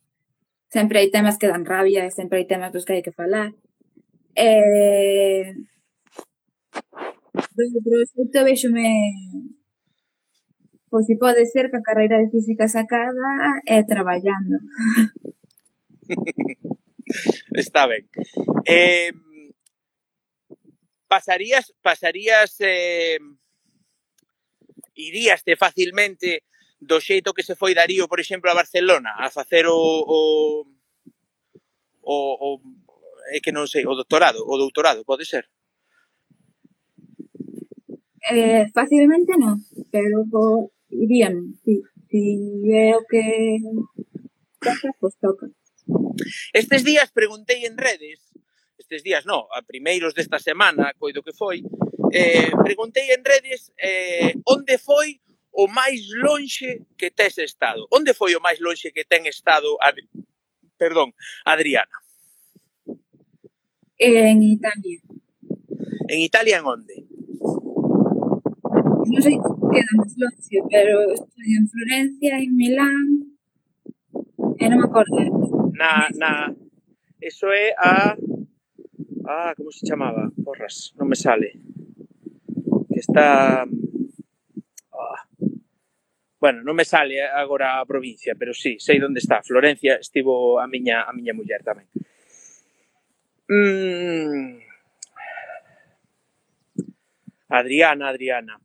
Sempre 0.72 0.98
hai 0.98 1.08
temas 1.12 1.36
que 1.38 1.50
dan 1.52 1.68
rabia 1.68 2.08
e 2.08 2.10
sempre 2.10 2.40
hai 2.40 2.46
temas 2.48 2.72
dos 2.72 2.84
que 2.88 2.94
hai 2.96 3.04
que 3.06 3.14
falar. 3.20 3.52
Eh, 4.34 5.52
Do 7.56 7.80
proxecto 7.84 8.44
vexome 8.44 8.88
pois 10.96 11.04
si 11.04 11.16
pode 11.20 11.44
ser 11.44 11.68
que 11.68 11.76
a 11.76 11.82
carreira 11.84 12.16
de 12.16 12.32
física 12.32 12.64
sacada 12.72 13.60
e 13.68 13.84
traballando. 13.84 14.56
Está 17.52 17.84
ben. 17.84 18.08
Eh, 18.64 19.12
pasarías, 21.06 21.74
pasarías, 21.84 22.56
eh, 22.64 23.20
iríaste 24.94 25.60
facilmente 25.60 26.48
do 26.80 26.96
xeito 26.96 27.36
que 27.36 27.44
se 27.44 27.60
foi 27.60 27.76
Darío, 27.76 28.08
por 28.08 28.16
exemplo, 28.16 28.48
a 28.48 28.56
Barcelona, 28.56 29.20
a 29.20 29.28
facer 29.28 29.68
o, 29.68 29.76
o, 29.76 30.64
o, 32.08 32.16
o 32.40 32.48
é 33.36 33.44
que 33.44 33.52
non 33.52 33.68
sei, 33.68 33.84
o 33.84 33.92
doctorado, 33.92 34.40
o 34.48 34.56
doutorado, 34.56 35.04
pode 35.04 35.28
ser? 35.28 35.44
Eh, 38.32 38.64
facilmente 38.72 39.36
non, 39.36 39.60
pero 39.92 40.24
po, 40.26 40.74
irían, 40.90 41.54
si, 41.64 41.82
si 42.08 42.22
é 42.72 42.96
o 42.96 43.04
que 43.04 43.58
toca, 44.60 44.88
pois 45.00 45.14
toca. 45.20 45.46
Estes 46.52 46.84
días 46.84 47.12
preguntei 47.12 47.66
en 47.66 47.76
redes, 47.78 48.32
estes 48.78 49.02
días 49.02 49.26
non, 49.26 49.46
a 49.54 49.62
primeiros 49.62 50.14
desta 50.14 50.38
semana, 50.38 50.94
coido 50.98 51.22
que 51.22 51.34
foi, 51.34 51.62
eh, 52.12 52.50
preguntei 52.64 53.10
en 53.12 53.22
redes 53.22 53.72
eh, 53.78 54.34
onde 54.46 54.78
foi 54.78 55.20
o 55.56 55.66
máis 55.68 56.04
lonxe 56.12 56.84
que 56.98 57.10
tes 57.10 57.38
estado. 57.38 57.88
Onde 57.90 58.12
foi 58.12 58.36
o 58.36 58.40
máis 58.40 58.60
lonxe 58.60 58.92
que 58.92 59.08
ten 59.08 59.24
estado 59.26 59.78
Ad... 59.80 59.96
Perdón, 60.76 61.16
Adriana? 61.44 61.96
En 63.96 64.42
Italia. 64.44 65.00
En 66.08 66.18
Italia 66.20 66.58
en 66.60 66.66
onde? 66.66 66.96
non 69.10 69.22
sei 69.22 69.36
se 69.38 69.52
queda 69.70 69.92
máis 69.98 70.14
longe, 70.18 70.56
pero 70.70 70.94
estudei 71.14 71.52
en 71.54 71.66
Florencia, 71.70 72.32
en 72.42 72.52
Milán, 72.56 73.08
eh, 74.58 74.64
e 74.64 74.68
non 74.68 74.78
me 74.82 74.86
acordo. 74.88 75.16
Na, 75.76 76.08
na, 76.16 76.50
eso 77.20 77.52
é 77.52 77.74
a... 77.76 78.16
Ah, 79.28 79.52
como 79.56 79.70
se 79.72 79.86
chamaba? 79.86 80.30
Porras, 80.42 80.94
non 80.98 81.08
me 81.08 81.16
sale. 81.16 81.58
Que 82.90 83.00
está... 83.00 83.66
Ah. 84.94 85.22
Bueno, 86.38 86.62
non 86.62 86.74
me 86.78 86.86
sale 86.86 87.20
agora 87.22 87.78
a 87.78 87.88
provincia, 87.88 88.34
pero 88.38 88.54
sí, 88.54 88.78
sei 88.78 89.02
onde 89.02 89.20
está. 89.20 89.42
Florencia 89.42 89.98
estivo 89.98 90.58
a 90.58 90.66
miña, 90.66 91.04
a 91.04 91.12
miña 91.12 91.34
muller 91.34 91.62
tamén. 91.62 91.86
Mm. 93.50 94.62
Adriana, 97.48 98.08
Adriana. 98.10 98.58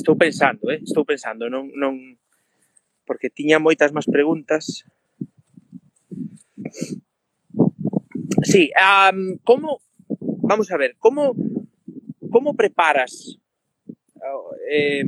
Estou 0.00 0.16
pensando, 0.16 0.72
eh? 0.72 0.80
estou 0.80 1.04
pensando, 1.04 1.52
non, 1.52 1.68
non... 1.76 2.16
Porque 3.04 3.28
tiña 3.28 3.60
moitas 3.60 3.92
máis 3.92 4.08
preguntas. 4.08 4.88
Sí, 8.48 8.72
um, 8.80 9.36
como... 9.44 9.84
Vamos 10.40 10.72
a 10.72 10.80
ver, 10.80 10.96
como... 10.96 11.36
Como 12.32 12.56
preparas... 12.56 13.36
Eh, 14.72 15.04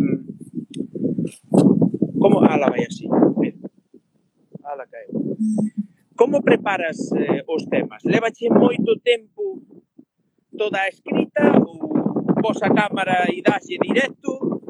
como... 2.20 2.44
Ala, 2.44 2.68
vai 2.68 2.84
así. 2.84 3.08
Ala, 4.60 4.84
caeu. 4.92 5.16
Como 6.20 6.44
preparas 6.44 7.00
eh, 7.16 7.40
os 7.48 7.64
temas? 7.64 8.04
Levache 8.04 8.52
moito 8.52 9.00
tempo 9.00 9.64
toda 10.52 10.84
a 10.84 10.88
escrita 10.92 11.56
ou 11.64 11.80
vos 12.44 12.60
a 12.60 12.68
cámara 12.68 13.24
e 13.32 13.40
daxe 13.40 13.80
directo 13.80 14.61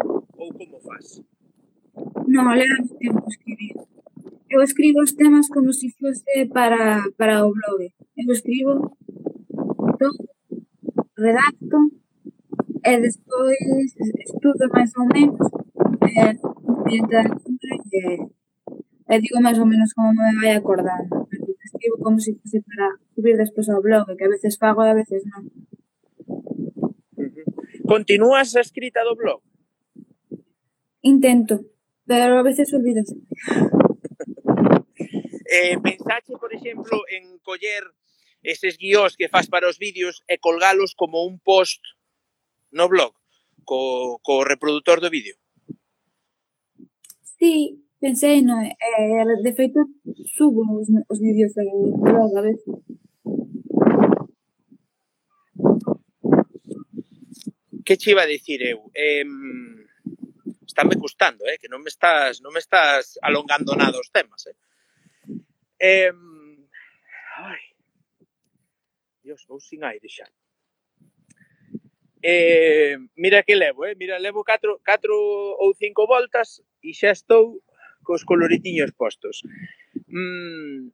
Non, 2.26 2.56
lévame 2.56 2.88
tempo 2.98 3.24
escribir. 3.28 3.74
Eu 4.52 4.60
escribo 4.62 5.00
os 5.02 5.12
temas 5.12 5.48
como 5.48 5.72
si 5.72 5.88
fose 5.98 6.24
para, 6.52 7.02
para 7.18 7.44
o 7.46 7.52
blog. 7.52 7.80
Eu 8.16 8.32
escribo 8.32 8.96
todo, 9.98 10.18
redacto, 11.16 11.78
eh, 12.84 12.96
e 12.96 13.00
despois 13.00 13.58
estudo 14.26 14.68
máis 14.74 14.90
ou 14.96 15.06
menos 15.06 15.38
e, 16.08 16.20
e, 16.94 16.98
e, 17.92 18.30
e 19.08 19.20
digo 19.20 19.40
máis 19.40 19.58
ou 19.58 19.66
menos 19.66 19.92
como 19.92 20.12
me 20.12 20.40
vai 20.40 20.56
acordando. 20.56 21.28
Escribo 21.64 21.98
como 22.04 22.18
se 22.18 22.34
fose 22.34 22.60
para 22.62 22.96
subir 23.14 23.36
despois 23.36 23.68
ao 23.68 23.82
blog, 23.82 24.16
que 24.16 24.24
a 24.24 24.28
veces 24.28 24.56
fago 24.56 24.84
e 24.84 24.90
a 24.90 24.94
veces 24.94 25.22
non. 25.30 25.44
Continúas 27.86 28.56
a 28.56 28.60
escrita 28.60 29.04
do 29.04 29.14
blog? 29.16 29.40
Intento, 31.02 31.60
pero 32.06 32.38
a 32.38 32.42
veces 32.42 32.72
olvídase. 32.72 33.16
eh, 35.50 35.76
pensache, 35.82 36.32
por 36.38 36.54
exemplo, 36.54 37.02
en 37.10 37.38
coller 37.42 37.82
eses 38.42 38.78
guións 38.78 39.16
que 39.16 39.28
faz 39.28 39.46
para 39.48 39.68
os 39.68 39.78
vídeos 39.78 40.22
e 40.26 40.38
colgalos 40.38 40.94
como 40.94 41.26
un 41.26 41.38
post 41.38 41.82
no 42.70 42.88
blog, 42.88 43.12
co, 43.64 44.18
co 44.22 44.44
reproductor 44.44 45.00
do 45.00 45.10
vídeo? 45.10 45.36
Sí, 47.38 47.82
pensei, 47.98 48.42
no, 48.42 48.62
eh, 48.62 49.26
de 49.42 49.52
feito 49.52 49.78
subo 50.38 50.62
os, 50.78 50.88
os 51.08 51.18
vídeos 51.18 51.52
ao 51.58 51.98
blog 51.98 52.30
a 52.38 52.42
veces. 52.42 52.74
Que 57.84 57.96
che 57.98 58.14
iba 58.14 58.22
a 58.22 58.30
dicir 58.30 58.62
eu? 58.62 58.90
Eh, 58.94 59.26
estáme 60.72 60.96
custando, 60.96 61.44
eh, 61.44 61.60
que 61.60 61.68
non 61.68 61.84
me 61.84 61.92
estás 61.92 62.40
non 62.40 62.56
me 62.56 62.60
estás 62.64 63.20
alongando 63.20 63.76
nada 63.76 64.00
os 64.00 64.08
temas, 64.08 64.48
eh. 64.48 64.56
Eh, 65.76 66.12
ai. 67.36 67.62
Dios, 69.22 69.44
vou 69.46 69.60
sin 69.60 69.84
aire 69.84 70.08
xa. 70.08 70.26
Eh, 72.22 72.96
mira 73.16 73.42
que 73.42 73.54
levo, 73.54 73.84
eh? 73.84 73.94
Mira, 73.94 74.18
levo 74.18 74.44
4, 74.44 74.80
4 74.80 75.12
ou 75.60 75.74
5 75.74 76.06
voltas 76.06 76.62
e 76.80 76.96
xa 76.96 77.12
estou 77.12 77.60
cos 78.02 78.24
coloritiños 78.24 78.96
postos. 78.96 79.44
Mm, 80.08 80.88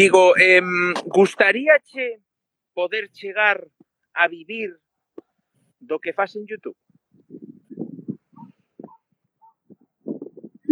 digo, 0.00 0.38
eh, 0.38 0.62
gustaríache 1.06 2.22
poder 2.72 3.10
chegar 3.12 3.58
a 4.14 4.24
vivir 4.26 4.70
do 5.78 5.98
que 5.98 6.16
faz 6.16 6.34
en 6.34 6.46
YouTube? 6.46 6.78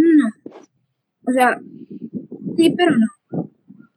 No. 0.07 0.29
O 1.29 1.33
sea, 1.33 1.61
sí, 2.57 2.75
pero 2.77 2.93
no. 2.97 3.09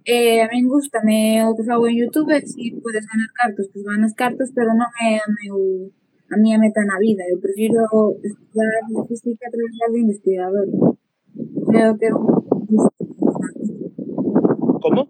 Eh, 0.05 0.41
a 0.41 0.47
min 0.51 0.67
gustame 0.67 1.45
o 1.45 1.55
que 1.55 1.63
fago 1.63 1.87
en 1.87 1.97
Youtube, 2.01 2.41
si 2.45 2.71
podes 2.81 3.05
ganar 3.05 3.29
cartos, 3.39 3.69
pois 3.71 3.85
ganas 3.85 4.13
cartos, 4.21 4.49
pero 4.55 4.73
non 4.73 4.89
é 5.09 5.21
a 5.21 5.27
meu 5.37 5.57
a 6.33 6.35
miña 6.41 6.57
meta 6.57 6.81
na 6.85 6.97
vida. 6.97 7.23
Eu 7.29 7.37
prefiro 7.45 7.85
estudar 8.23 8.81
física 9.07 9.45
e 9.45 9.53
traballar 9.53 9.89
de 9.93 9.99
investigador. 10.05 10.67
Creo 11.69 11.91
que 11.99 12.07
Como? 14.81 15.01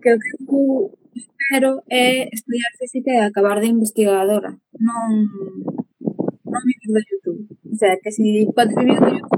que 0.00 0.14
o 0.14 0.18
que 0.18 0.54
eu 0.54 0.92
espero 1.14 1.82
é 1.90 2.28
estudiar 2.32 2.72
física 2.78 3.10
e 3.10 3.20
acabar 3.20 3.60
de 3.60 3.68
investigadora, 3.68 4.50
non 4.80 5.08
non 6.52 6.62
vivir 6.68 6.90
do 6.94 7.00
YouTube. 7.10 7.40
O 7.72 7.76
sea, 7.76 7.98
que 8.02 8.10
si 8.10 8.46
podes 8.56 8.74
vivir 8.76 8.98
do 9.00 9.10
YouTube, 9.18 9.37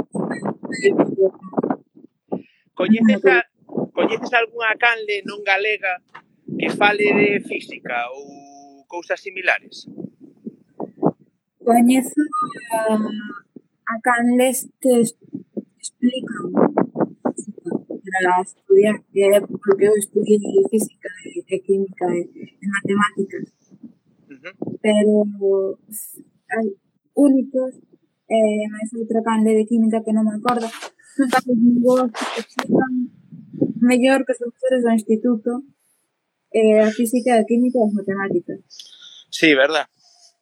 Coñeces, 2.74 3.24
a, 3.26 3.44
coñeces 3.92 4.33
algunha 4.33 4.72
canle 4.78 5.16
non 5.26 5.42
galega 5.42 5.98
que 6.59 6.68
fale 6.70 7.06
de 7.18 7.42
física 7.42 8.06
ou 8.14 8.87
cousas 8.87 9.18
similares? 9.20 9.90
Coñezo 11.59 12.22
a, 12.72 12.96
a 13.92 13.94
canles 14.06 14.70
que 14.80 14.94
explican 15.83 16.50
para 18.11 18.42
estudiar, 18.42 18.96
que 19.12 19.22
é 19.26 19.40
porque 19.40 19.85
eu 19.90 19.94
estudiei 19.96 20.38
física 20.70 21.11
e 21.26 21.59
química 21.66 22.06
e, 22.14 22.22
e 22.62 22.66
matemáticas. 22.74 23.46
Uh 24.30 24.38
-huh. 24.38 24.54
Pero 24.83 25.12
hai 26.54 26.66
únicos 27.14 27.89
eh, 28.31 28.64
máis 28.71 28.88
outra 28.95 29.21
canle 29.27 29.59
de 29.59 29.66
química 29.66 30.07
que 30.07 30.14
non 30.14 30.23
me 30.23 30.38
acordo, 30.38 30.71
non 31.19 31.29
sabes 31.29 31.59
ningún 31.59 32.14
que 32.14 32.40
explican 32.47 33.11
mellor 33.83 34.23
que 34.23 34.33
os 34.33 34.40
profesores 34.40 34.81
do 34.87 34.95
instituto, 34.95 35.51
eh, 36.55 36.79
a 36.79 36.90
física, 36.95 37.35
a 37.35 37.45
química 37.45 37.83
e 37.83 37.87
as 37.90 37.93
matemáticas. 37.93 38.61
Sí, 39.35 39.55
verdad. 39.59 39.90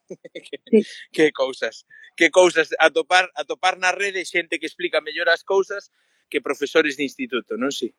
que, 0.05 0.57
sí. 0.69 0.79
que 1.15 1.25
cousas, 1.33 1.89
que 2.13 2.29
cousas 2.29 2.69
atopar 2.77 3.33
atopar 3.33 3.81
na 3.81 3.89
rede 3.89 4.21
xente 4.25 4.61
que 4.61 4.69
explica 4.69 5.01
mellor 5.01 5.29
as 5.33 5.41
cousas 5.41 5.89
que 6.29 6.45
profesores 6.45 6.93
de 6.93 7.09
instituto, 7.09 7.57
non 7.57 7.73
si? 7.73 7.89
Sí. 7.89 7.97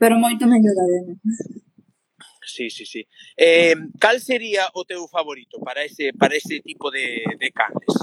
Pero 0.00 0.18
moito 0.18 0.48
mellor 0.48 0.74
ademais. 0.74 1.20
Sí, 2.46 2.70
sí, 2.70 2.86
sí. 2.86 3.02
Eh, 3.36 3.74
cal 3.98 4.20
sería 4.20 4.70
o 4.74 4.86
teu 4.86 5.06
favorito 5.10 5.58
para 5.60 5.82
ese 5.82 6.14
para 6.14 6.34
ese 6.34 6.62
tipo 6.62 6.90
de 6.90 7.22
de 7.38 7.48
canles? 7.50 7.94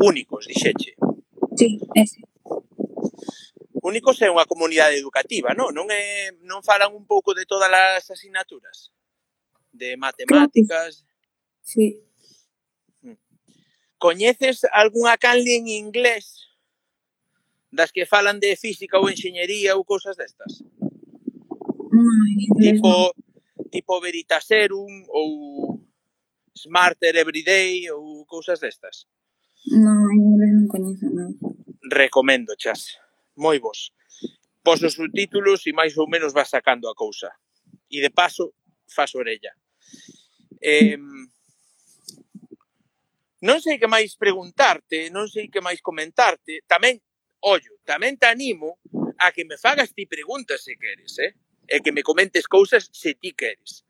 Únicos, 0.00 0.46
dixeche. 0.46 0.94
Sí, 1.56 1.78
ese. 1.94 2.24
Únicos 3.82 4.20
é 4.24 4.32
unha 4.32 4.48
comunidade 4.48 4.96
educativa, 4.96 5.52
non? 5.52 5.72
Non, 5.76 5.88
é, 5.92 6.32
non 6.44 6.64
falan 6.64 6.96
un 6.96 7.04
pouco 7.04 7.36
de 7.36 7.44
todas 7.44 7.68
as 7.68 8.08
asignaturas? 8.08 8.92
De 9.72 9.96
matemáticas... 10.00 11.04
Sí. 11.60 12.00
Mm. 13.04 13.20
Coñeces 14.00 14.64
algunha 14.72 15.20
canle 15.20 15.60
en 15.60 15.68
inglés 15.68 16.48
das 17.68 17.92
que 17.92 18.08
falan 18.08 18.40
de 18.40 18.56
física 18.56 18.96
ou 18.96 19.12
enxeñería 19.12 19.76
ou 19.76 19.84
cousas 19.84 20.16
destas? 20.16 20.64
Mm, 21.92 22.56
tipo, 22.56 22.92
tipo 23.68 24.00
Veritaserum 24.00 25.04
ou 25.12 25.76
Smarter 26.56 27.16
Everyday 27.16 27.88
ou 27.92 28.24
cousas 28.24 28.60
destas? 28.60 29.04
Non, 29.68 30.08
non, 30.16 30.40
non 30.40 30.66
coñezo, 30.72 31.12
non. 31.12 31.36
Recomendo, 31.84 32.56
chas. 32.56 32.96
Moi 33.36 33.60
vos. 33.60 33.92
Pos 34.64 34.80
os 34.80 34.96
subtítulos 34.96 35.68
e 35.68 35.76
máis 35.76 35.96
ou 36.00 36.08
menos 36.08 36.32
vas 36.32 36.48
sacando 36.48 36.88
a 36.88 36.96
cousa. 36.96 37.28
E 37.92 38.00
de 38.00 38.08
paso, 38.08 38.56
fas 38.88 39.12
orella. 39.12 39.52
Eh, 40.64 40.96
non 43.44 43.60
sei 43.60 43.76
que 43.76 43.88
máis 43.88 44.16
preguntarte, 44.16 45.12
non 45.12 45.28
sei 45.28 45.52
que 45.52 45.60
máis 45.60 45.84
comentarte. 45.84 46.64
Tamén, 46.64 46.96
ollo, 47.44 47.76
tamén 47.84 48.16
te 48.16 48.28
animo 48.28 48.80
a 49.20 49.28
que 49.32 49.44
me 49.44 49.60
fagas 49.60 49.92
ti 49.92 50.08
preguntas 50.08 50.64
se 50.64 50.76
queres, 50.80 51.20
eh? 51.20 51.36
E 51.68 51.84
que 51.84 51.92
me 51.92 52.00
comentes 52.04 52.48
cousas 52.48 52.88
se 52.92 53.12
ti 53.12 53.36
queres. 53.36 53.84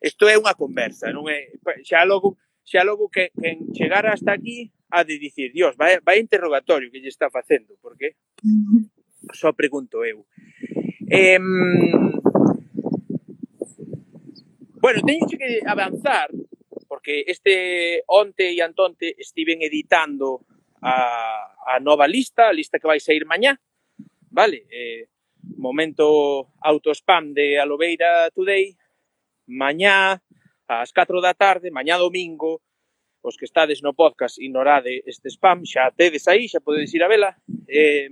Isto 0.00 0.28
é 0.28 0.36
unha 0.36 0.56
conversa, 0.56 1.12
non 1.12 1.28
é? 1.28 1.52
Xa 1.84 2.04
logo, 2.08 2.40
xa 2.64 2.84
logo 2.84 3.08
que, 3.08 3.32
que 3.36 3.60
chegar 3.76 4.04
hasta 4.08 4.32
aquí 4.32 4.75
a 4.90 5.04
de 5.04 5.18
dicir, 5.18 5.52
Dios, 5.52 5.76
vai, 5.76 6.00
vai 6.00 6.18
interrogatorio 6.18 6.90
que 6.90 7.00
lle 7.00 7.08
está 7.08 7.30
facendo, 7.30 7.76
porque 7.82 8.16
só 9.32 9.52
pregunto 9.52 10.04
eu. 10.04 10.26
Eh, 11.10 11.38
bueno, 14.80 15.02
teño 15.02 15.26
que 15.26 15.60
avanzar, 15.66 16.30
porque 16.88 17.24
este 17.26 18.02
onte 18.06 18.52
e 18.52 18.62
antonte 18.62 19.14
estiven 19.18 19.62
editando 19.62 20.46
a, 20.82 21.74
a 21.74 21.80
nova 21.80 22.06
lista, 22.06 22.48
a 22.48 22.52
lista 22.52 22.78
que 22.78 22.86
vai 22.86 23.00
sair 23.00 23.26
mañá, 23.26 23.58
vale? 24.30 24.66
Eh, 24.70 25.08
momento 25.58 26.52
autospam 26.62 27.32
de 27.32 27.58
Alobeira 27.58 28.30
Today, 28.30 28.76
mañá 29.46 30.22
ás 30.66 30.90
4 30.90 31.20
da 31.22 31.34
tarde, 31.34 31.70
mañá 31.70 31.96
domingo, 31.96 32.62
os 33.26 33.36
que 33.36 33.44
estades 33.44 33.82
no 33.82 33.92
podcast 33.92 34.38
ignorade 34.38 35.02
este 35.02 35.28
spam, 35.34 35.66
xa 35.66 35.90
tedes 35.90 36.30
aí, 36.30 36.46
xa 36.46 36.62
podedes 36.62 36.94
ir 36.94 37.02
a 37.02 37.10
vela. 37.10 37.34
Eh, 37.66 38.06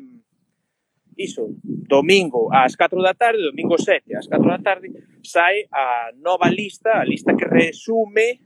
iso, 1.16 1.54
domingo 1.62 2.50
ás 2.50 2.74
4 2.74 2.98
da 2.98 3.14
tarde, 3.14 3.38
domingo 3.46 3.78
7 3.78 4.16
ás 4.18 4.26
4 4.26 4.50
da 4.50 4.58
tarde, 4.58 4.90
sai 5.22 5.70
a 5.70 6.10
nova 6.18 6.50
lista, 6.50 6.98
a 6.98 7.06
lista 7.06 7.36
que 7.38 7.46
resume 7.46 8.42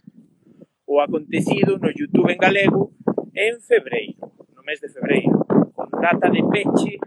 o 0.85 1.01
acontecido 1.01 1.79
no 1.81 1.89
YouTube 1.89 2.29
en 2.29 2.39
galego 2.39 2.93
en 3.33 3.61
febreiro, 3.61 4.33
no 4.53 4.63
mes 4.63 4.81
de 4.81 4.93
febreiro, 4.93 5.47
con 5.73 5.89
data 6.01 6.29
de 6.29 6.45
peche 6.53 7.01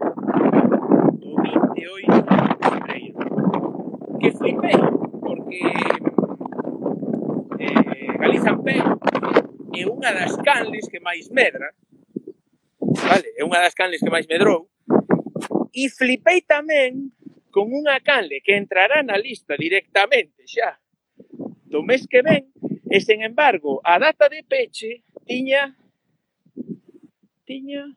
do 1.22 1.38
28 1.38 1.78
de 2.18 2.66
febreiro. 2.66 3.18
Que 4.18 4.30
flipei, 4.30 4.78
porque 5.20 5.60
eh, 7.58 8.18
Galiza 8.18 8.50
en 8.50 8.62
Pé 8.62 9.01
é 9.72 9.82
unha 9.88 10.10
das 10.12 10.36
canles 10.40 10.86
que 10.88 11.00
máis 11.00 11.28
medra, 11.32 11.72
vale, 13.08 13.28
é 13.36 13.42
unha 13.44 13.60
das 13.64 13.74
canles 13.74 14.00
que 14.00 14.12
máis 14.12 14.26
medrou, 14.28 14.68
e 15.72 15.88
flipei 15.88 16.44
tamén 16.44 17.12
con 17.52 17.72
unha 17.72 18.00
canle 18.00 18.40
que 18.44 18.56
entrará 18.56 19.00
na 19.02 19.16
lista 19.16 19.56
directamente 19.56 20.44
xa 20.48 20.76
do 21.72 21.80
mes 21.80 22.04
que 22.04 22.20
ven, 22.20 22.52
e 22.92 22.96
sen 23.00 23.24
embargo, 23.24 23.80
a 23.84 23.96
data 23.96 24.28
de 24.28 24.44
peche 24.44 25.00
tiña 25.24 25.72
tiña 27.48 27.88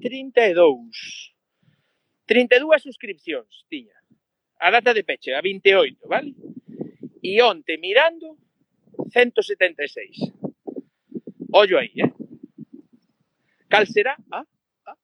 32 0.00 1.32
32 2.28 2.84
suscripcións 2.84 3.64
tiña 3.72 3.96
a 4.62 4.70
data 4.70 4.94
de 4.94 5.02
peche, 5.02 5.34
a 5.34 5.40
28, 5.42 6.06
vale? 6.06 6.34
E 7.20 7.42
onte 7.42 7.76
mirando 7.78 8.38
176. 9.10 10.41
Ollo 11.54 11.76
aí, 11.76 11.92
eh? 11.98 12.10
Cal 13.68 13.84
será? 13.84 14.16
Ah? 14.32 14.44
ah? 14.86 14.96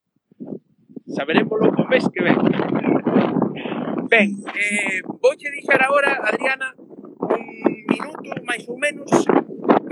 Saberémoslo 1.06 1.68
o 1.76 1.88
mes 1.88 2.08
que 2.08 2.22
ven. 2.22 2.36
Ben, 4.08 4.32
eh, 4.56 5.02
vouche 5.20 5.50
deixar 5.50 5.82
agora, 5.84 6.16
Adriana, 6.24 6.72
un 6.78 7.84
minuto 7.84 8.32
máis 8.48 8.66
ou 8.66 8.78
menos 8.78 9.10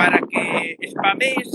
para 0.01 0.17
que 0.25 0.81
spames 0.89 1.53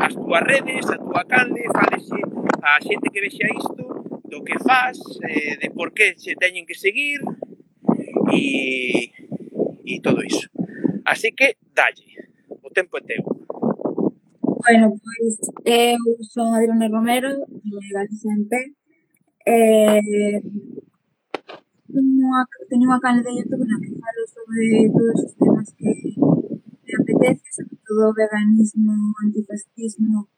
as 0.00 0.14
túas 0.14 0.42
redes, 0.48 0.88
a 0.88 0.96
túa 0.96 1.22
canle, 1.28 1.68
falese 1.76 2.16
a 2.64 2.80
xente 2.80 3.12
que 3.12 3.20
vexa 3.20 3.44
isto, 3.44 3.84
do 4.24 4.40
que 4.42 4.56
faz, 4.64 4.96
eh, 5.28 5.60
de 5.60 5.68
por 5.68 5.92
que 5.92 6.16
se 6.16 6.32
teñen 6.40 6.64
que 6.64 6.74
seguir 6.74 7.20
e, 8.32 9.12
e 9.84 10.00
todo 10.00 10.24
iso. 10.24 10.48
Así 11.04 11.28
que, 11.36 11.60
dalle, 11.76 12.32
o 12.48 12.70
tempo 12.72 12.96
é 12.96 13.02
teu. 13.04 13.29
Bueno, 14.62 14.92
pois 15.02 15.34
eu 15.64 16.04
son 16.34 16.54
Adriana 16.54 16.86
Romero, 16.88 17.30
de 17.48 17.88
Galicia 17.94 18.30
en 18.36 18.42
Pé. 18.50 18.62
Eh, 19.46 20.40
unha, 21.88 22.40
teño 22.68 22.86
unha 22.92 23.00
canal 23.00 23.24
de 23.24 23.36
YouTube 23.40 23.64
na 23.64 23.80
sobre 24.36 24.66
todos 24.92 25.18
os 25.24 25.32
temas 25.40 25.68
que 25.78 25.90
me 26.84 26.92
apetece, 26.92 27.48
sobre 27.56 27.76
todo 27.86 28.12
veganismo, 28.12 28.92
antifascismo, 29.24 30.28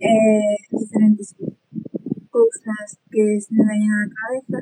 eh, 0.00 0.56
diferentes 0.72 1.36
cousas 2.32 2.86
que 3.12 3.24
se 3.44 3.50
me 3.52 3.62
veñen 3.68 3.92
á 3.92 4.08
cabeza. 4.16 4.58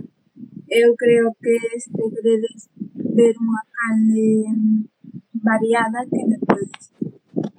Eu 0.66 0.90
creo 0.98 1.26
que 1.38 1.54
este 1.78 2.02
queredes 2.14 2.66
ver 3.14 3.34
unha 3.38 3.62
canle 3.78 4.26
variada 5.48 6.02
que 6.10 6.20
me 6.26 6.38
podes 6.42 6.93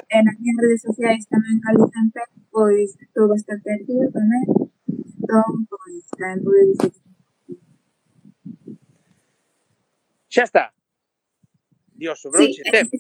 e 0.10 0.18
nas 0.24 0.38
minhas 0.40 0.58
redes 0.62 0.82
sociais 0.82 1.24
tamén 1.28 1.58
Galiza 1.64 2.24
pois 2.52 2.96
estou 3.02 3.28
bastante 3.28 3.68
activa 3.74 4.08
tamén, 4.16 4.46
entón, 4.88 5.68
pois, 5.68 6.04
tamén 6.16 6.40
podes 6.46 6.68
visitar. 6.72 7.06
Xa 10.32 10.44
está. 10.44 10.66
Dios, 11.96 12.20
sobrouche 12.20 12.64
sí. 12.64 12.72
tempo. 12.72 12.98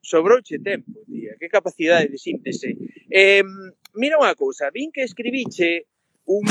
Sobrouche 0.00 0.58
tempo, 0.58 1.02
tía. 1.06 1.34
Que 1.38 1.48
capacidade 1.48 2.08
de 2.08 2.18
síntese. 2.18 2.74
Eh, 3.10 3.42
mira 3.94 4.18
unha 4.18 4.34
cousa, 4.34 4.70
vin 4.74 4.90
que 4.90 5.06
escribiche 5.06 5.86
un... 6.26 6.42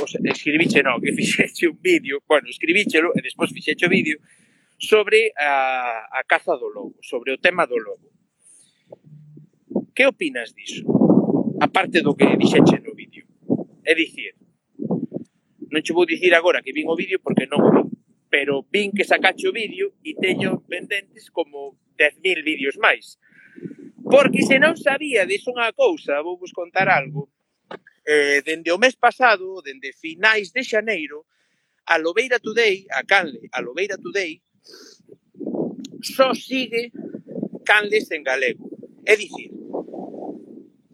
O 0.00 0.06
sea, 0.08 0.20
escribiche, 0.32 0.80
non, 0.80 1.00
que 1.00 1.12
fixeche 1.18 1.68
un 1.68 1.80
vídeo, 1.80 2.24
bueno, 2.24 2.48
escribíchelo 2.48 3.12
e 3.16 3.20
despois 3.20 3.52
fixeche 3.52 3.84
o 3.84 3.92
vídeo 3.92 4.16
sobre 4.76 5.32
a, 5.36 6.08
a 6.08 6.20
caza 6.24 6.56
do 6.56 6.68
lobo, 6.68 6.96
sobre 7.00 7.32
o 7.32 7.40
tema 7.40 7.64
do 7.64 7.76
lobo. 7.76 8.15
Que 9.96 10.04
opinas 10.04 10.52
diso? 10.52 10.84
A 11.58 11.68
parte 11.72 12.04
do 12.04 12.12
que 12.12 12.36
dixeche 12.36 12.84
no 12.84 12.92
vídeo. 12.92 13.24
É 13.80 13.96
dicir, 13.96 14.36
non 15.72 15.80
che 15.80 15.96
vou 15.96 16.04
dicir 16.04 16.36
agora 16.36 16.60
que 16.60 16.76
vin 16.76 16.84
o 16.84 17.00
vídeo 17.00 17.16
porque 17.24 17.48
non 17.48 17.64
o 17.64 17.70
vin, 17.72 17.88
pero 18.28 18.60
vin 18.68 18.92
que 18.92 19.08
sacache 19.08 19.48
o 19.48 19.56
vídeo 19.56 19.96
e 20.04 20.12
teño 20.12 20.60
pendentes 20.68 21.32
como 21.32 21.80
10.000 21.96 22.44
vídeos 22.44 22.76
máis. 22.76 23.16
Porque 24.04 24.44
se 24.44 24.60
non 24.60 24.76
sabía 24.76 25.24
unha 25.24 25.72
cousa, 25.72 26.20
vou 26.20 26.36
vos 26.36 26.52
contar 26.52 26.92
algo, 26.92 27.32
eh, 28.04 28.44
dende 28.44 28.68
o 28.76 28.78
mes 28.78 29.00
pasado, 29.00 29.64
dende 29.64 29.96
finais 29.96 30.52
de 30.52 30.60
xaneiro, 30.60 31.24
a 31.88 31.96
Lobeira 31.96 32.36
Today, 32.36 32.84
a 32.92 33.00
Canle, 33.00 33.48
a 33.48 33.64
Lobeira 33.64 33.96
Today, 33.96 34.44
só 36.04 36.36
sigue 36.36 36.92
canles 37.64 38.12
en 38.12 38.20
galego. 38.20 38.68
É 39.08 39.16
dicir, 39.16 39.55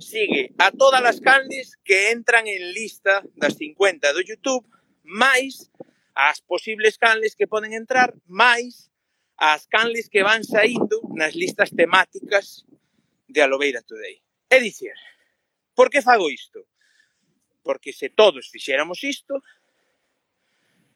sigue 0.02 0.52
a 0.58 0.70
todas 0.70 1.02
as 1.04 1.20
canles 1.20 1.78
que 1.84 2.10
entran 2.10 2.46
en 2.46 2.72
lista 2.74 3.22
das 3.34 3.54
50 3.56 4.12
do 4.12 4.20
YouTube, 4.20 4.66
máis 5.02 5.70
as 6.14 6.42
posibles 6.42 6.98
canles 6.98 7.34
que 7.34 7.46
poden 7.46 7.72
entrar, 7.72 8.12
máis 8.26 8.92
as 9.38 9.66
canles 9.66 10.10
que 10.12 10.22
van 10.22 10.44
saindo 10.44 11.02
nas 11.16 11.34
listas 11.34 11.70
temáticas 11.70 12.66
de 13.26 13.40
Alobeira 13.40 13.82
Today. 13.82 14.20
É 14.50 14.60
dicir, 14.60 14.92
por 15.74 15.88
que 15.88 16.02
fago 16.02 16.28
isto? 16.28 16.68
Porque 17.62 17.92
se 17.92 18.10
todos 18.10 18.50
fixéramos 18.50 19.02
isto, 19.02 19.42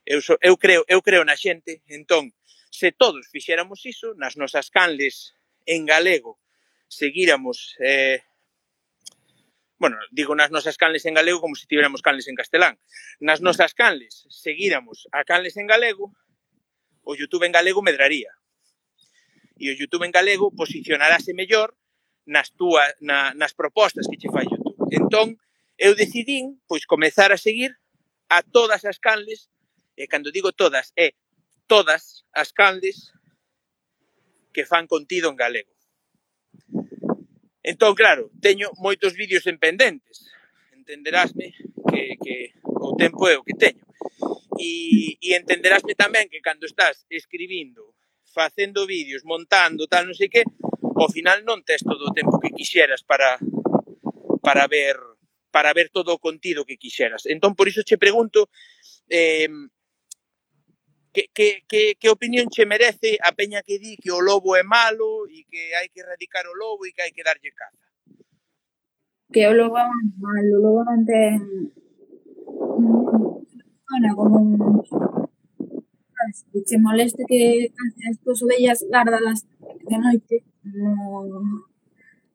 eu, 0.05 0.21
so, 0.21 0.37
eu, 0.43 0.57
creo, 0.57 0.85
eu 0.87 1.03
creo 1.03 1.25
na 1.25 1.35
xente, 1.35 1.83
entón, 1.89 2.31
se 2.71 2.93
todos 2.93 3.27
fixéramos 3.33 3.87
iso, 3.87 4.15
nas 4.15 4.37
nosas 4.37 4.71
canles 4.71 5.35
en 5.65 5.87
galego, 5.87 6.39
seguíramos 6.87 7.75
eh, 7.81 8.23
bueno, 9.79 9.97
digo 10.11 10.35
nas 10.35 10.51
nosas 10.51 10.77
canles 10.77 11.05
en 11.05 11.15
galego 11.15 11.41
como 11.41 11.55
se 11.55 11.67
tiveramos 11.67 12.01
canles 12.01 12.29
en 12.29 12.37
castelán. 12.37 12.81
Nas 13.21 13.45
nosas 13.45 13.75
canles 13.75 14.25
seguíramos 14.33 15.09
a 15.13 15.25
canles 15.25 15.57
en 15.57 15.67
galego, 15.67 16.17
o 17.05 17.15
YouTube 17.15 17.45
en 17.45 17.53
galego 17.53 17.83
medraría. 17.83 18.33
E 19.61 19.69
o 19.69 19.77
YouTube 19.77 20.05
en 20.05 20.13
galego 20.13 20.49
posicionarase 20.53 21.37
mellor 21.37 21.77
nas 22.25 22.53
túas 22.57 22.97
na, 23.05 23.37
nas 23.37 23.53
propostas 23.53 24.09
que 24.09 24.17
che 24.17 24.33
fai 24.33 24.49
YouTube. 24.49 24.81
Entón, 24.97 25.37
eu 25.77 25.93
decidín 25.93 26.57
pois 26.65 26.89
comezar 26.89 27.31
a 27.33 27.39
seguir 27.39 27.77
a 28.33 28.41
todas 28.43 28.89
as 28.89 28.99
canles, 28.99 29.53
e 29.93 30.09
cando 30.09 30.33
digo 30.33 30.57
todas, 30.57 30.93
é 30.97 31.13
todas 31.69 32.25
as 32.33 32.51
canles 32.53 33.13
que 34.57 34.65
fan 34.65 34.89
contido 34.89 35.29
en 35.29 35.37
galego. 35.37 35.76
Entón, 37.67 37.99
claro, 37.99 38.31
teño 38.39 38.71
moitos 38.79 39.19
vídeos 39.19 39.43
en 39.51 39.59
pendentes. 39.59 40.31
Entenderásme 40.71 41.51
que, 41.91 42.15
que 42.23 42.55
o 42.63 42.95
tempo 42.95 43.27
é 43.27 43.35
o 43.35 43.43
que 43.43 43.59
teño. 43.59 43.83
E, 44.55 45.19
e 45.19 45.35
entenderásme 45.35 45.99
tamén 45.99 46.31
que 46.31 46.39
cando 46.39 46.63
estás 46.71 47.03
escribindo, 47.11 47.99
facendo 48.31 48.87
vídeos, 48.87 49.27
montando, 49.27 49.91
tal, 49.91 50.07
non 50.07 50.15
sei 50.15 50.31
que, 50.31 50.47
ao 50.47 51.11
final 51.11 51.43
non 51.43 51.67
tes 51.67 51.83
todo 51.83 52.07
o 52.07 52.15
tempo 52.15 52.39
que 52.39 52.55
quixeras 52.55 53.03
para 53.03 53.35
para 54.47 54.71
ver 54.71 54.95
para 55.51 55.75
ver 55.75 55.91
todo 55.91 56.15
o 56.15 56.23
contido 56.23 56.63
que 56.63 56.79
quixeras. 56.79 57.27
Entón, 57.27 57.59
por 57.59 57.67
iso 57.67 57.83
che 57.83 57.99
pregunto 57.99 58.47
eh, 59.11 59.51
que, 61.17 61.31
que, 61.33 61.65
que, 61.67 61.95
que 61.99 62.11
opinión 62.11 62.49
che 62.53 62.67
merece 62.67 63.17
a 63.25 63.33
peña 63.33 63.63
que 63.65 63.79
di 63.79 63.97
que 63.97 64.13
o 64.13 64.21
lobo 64.21 64.53
é 64.53 64.63
malo 64.63 65.25
e 65.33 65.49
que 65.49 65.73
hai 65.73 65.89
que 65.89 66.05
erradicar 66.05 66.45
o 66.45 66.53
lobo 66.53 66.85
e 66.85 66.93
que 66.93 67.01
hai 67.01 67.13
que 67.17 67.25
darlle 67.25 67.57
caza? 67.57 67.89
Que 69.33 69.49
o 69.49 69.57
lobo 69.57 69.81
é 69.81 69.89
animal, 69.89 70.45
o 70.53 70.61
lobo 70.61 70.81
non 70.85 71.01
ten 71.09 71.41
funciona 72.77 74.11
como 74.13 74.37
un 74.45 74.85
que 76.53 76.61
che 76.69 76.77
moleste 76.77 77.25
que 77.25 77.73
as 77.81 78.17
túas 78.21 78.43
ovellas 78.45 78.85
gárdalas 78.93 79.49
de 79.89 79.97
noite 79.97 80.37
non 80.69 81.65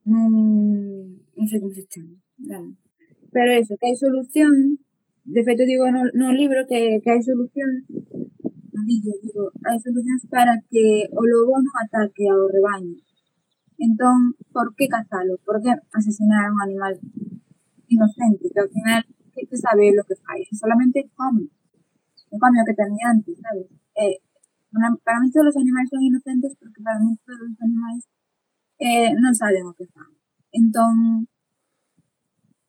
non 0.10 0.30
non 1.38 1.46
sei 1.46 1.62
como 1.62 1.78
se 1.78 1.86
chama 1.86 2.18
pero 3.30 3.52
eso, 3.62 3.78
que 3.78 3.86
hai 3.86 3.96
solución 3.96 4.82
de 5.22 5.42
feito 5.46 5.70
digo 5.70 5.86
no, 5.94 6.02
no 6.18 6.34
libro 6.34 6.66
que, 6.66 6.98
que 7.04 7.10
hai 7.14 7.22
solución 7.22 7.86
no 8.74 8.82
digo, 8.88 9.44
hai 9.68 9.78
solucións 9.80 10.24
para 10.32 10.54
que 10.72 11.08
o 11.12 11.22
lobo 11.28 11.60
non 11.60 11.76
ataque 11.84 12.24
ao 12.28 12.48
rebaño 12.48 12.96
entón, 13.82 14.38
por 14.54 14.76
que 14.78 14.86
cazalo? 14.88 15.38
por 15.46 15.58
que 15.64 15.72
asesinar 15.94 16.46
a 16.46 16.54
un 16.54 16.62
animal 16.62 16.94
inocente 17.88 18.46
que 18.54 18.60
ao 18.62 18.70
final 18.70 19.02
que, 19.34 19.42
que 19.50 19.58
sabe 19.58 19.92
lo 19.96 20.04
que 20.08 20.16
fai 20.24 20.42
solamente 20.56 21.10
come 21.18 21.50
un 22.32 22.40
cambio 22.40 22.64
que 22.66 22.74
ten 22.74 22.96
antes, 23.04 23.36
sabes? 23.44 23.68
Eh, 23.96 24.18
para, 25.04 25.20
mí 25.20 25.32
todos 25.32 25.52
os 25.52 25.58
animais 25.58 25.90
son 25.90 26.02
inocentes 26.02 26.56
porque 26.60 26.82
para 26.82 27.00
mí 27.00 27.18
todos 27.26 27.44
os 27.44 27.62
animais 27.62 28.08
eh, 28.80 29.12
non 29.20 29.36
saben 29.36 29.68
o 29.68 29.76
que 29.76 29.86
fan. 29.92 30.08
Entón, 30.56 31.28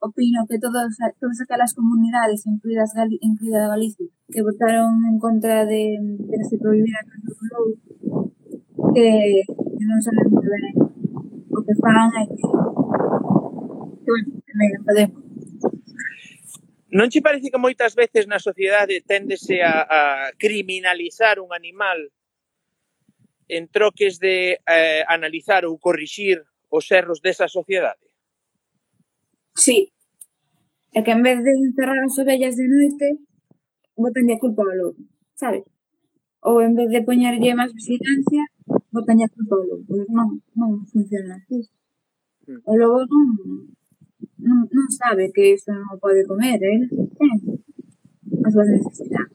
opino 0.02 0.46
que 0.50 0.58
todas, 0.58 0.98
todas 1.20 1.40
aquelas 1.40 1.74
comunidades, 1.74 2.46
incluídas, 2.46 2.92
Gali, 2.94 3.18
incluída 3.22 3.68
Galicia, 3.68 4.06
que 4.28 4.42
votaron 4.42 4.98
en 5.06 5.18
contra 5.18 5.64
de, 5.64 5.96
de 6.00 6.36
que 6.38 6.44
se 6.44 6.58
prohibira 6.58 6.98
o 8.82 8.92
que, 8.94 9.08
que 9.46 9.84
non 9.86 10.00
saben 10.02 10.26
moi 10.34 10.42
ben 10.42 10.74
o 11.54 11.58
que 11.62 11.74
fan 11.78 12.10
e 12.18 12.22
que, 12.34 12.46
que 14.02 14.10
bueno, 14.10 14.30
me 14.58 14.66
podemos. 14.82 15.22
Non 16.92 17.08
che 17.08 17.22
parece 17.22 17.48
que 17.48 17.62
moitas 17.62 17.94
veces 17.94 18.26
na 18.26 18.42
sociedade 18.42 19.06
téndese 19.06 19.62
a, 19.62 19.86
a 19.86 20.02
criminalizar 20.36 21.38
un 21.38 21.54
animal 21.54 22.10
en 23.48 23.70
troques 23.70 24.18
de 24.18 24.58
eh, 24.66 25.02
analizar 25.06 25.62
ou 25.64 25.78
corrixir 25.78 26.42
os 26.68 26.90
erros 26.90 27.22
desa 27.22 27.46
sociedade? 27.46 28.12
Sí, 29.54 29.91
É 30.94 31.00
que 31.02 31.12
en 31.16 31.22
vez 31.22 31.38
de 31.40 31.52
encerrar 31.56 32.04
as 32.04 32.18
ovellas 32.20 32.54
de 32.60 32.66
noite, 32.68 33.06
botanlle 33.96 34.34
a 34.36 34.42
culpa 34.44 34.62
ao 34.62 34.76
lobo, 34.76 35.00
sabes? 35.34 35.64
Ou 36.44 36.60
en 36.60 36.76
vez 36.76 36.88
de 36.92 37.00
poñerlle 37.08 37.56
máis 37.56 37.72
vigilancia, 37.72 38.44
botanlle 38.92 39.24
a 39.24 39.32
culpa 39.32 39.56
ao 39.56 39.64
lobo. 39.68 39.88
Non, 40.12 40.28
non 40.52 40.84
funciona 40.92 41.40
así. 41.40 41.64
Mm. 42.44 42.60
O 42.68 42.72
lobo 42.76 42.98
non, 43.08 43.26
non, 44.44 44.58
non 44.68 44.88
sabe 45.00 45.32
que 45.32 45.56
iso 45.56 45.72
non 45.72 45.96
o 45.96 45.96
pode 45.96 46.28
comer, 46.28 46.60
¿eh? 46.60 46.68
eh, 46.68 46.76
el 46.76 47.08
ten 47.16 47.36
as 48.44 48.52
súas 48.52 48.68
necesidades. 48.68 49.32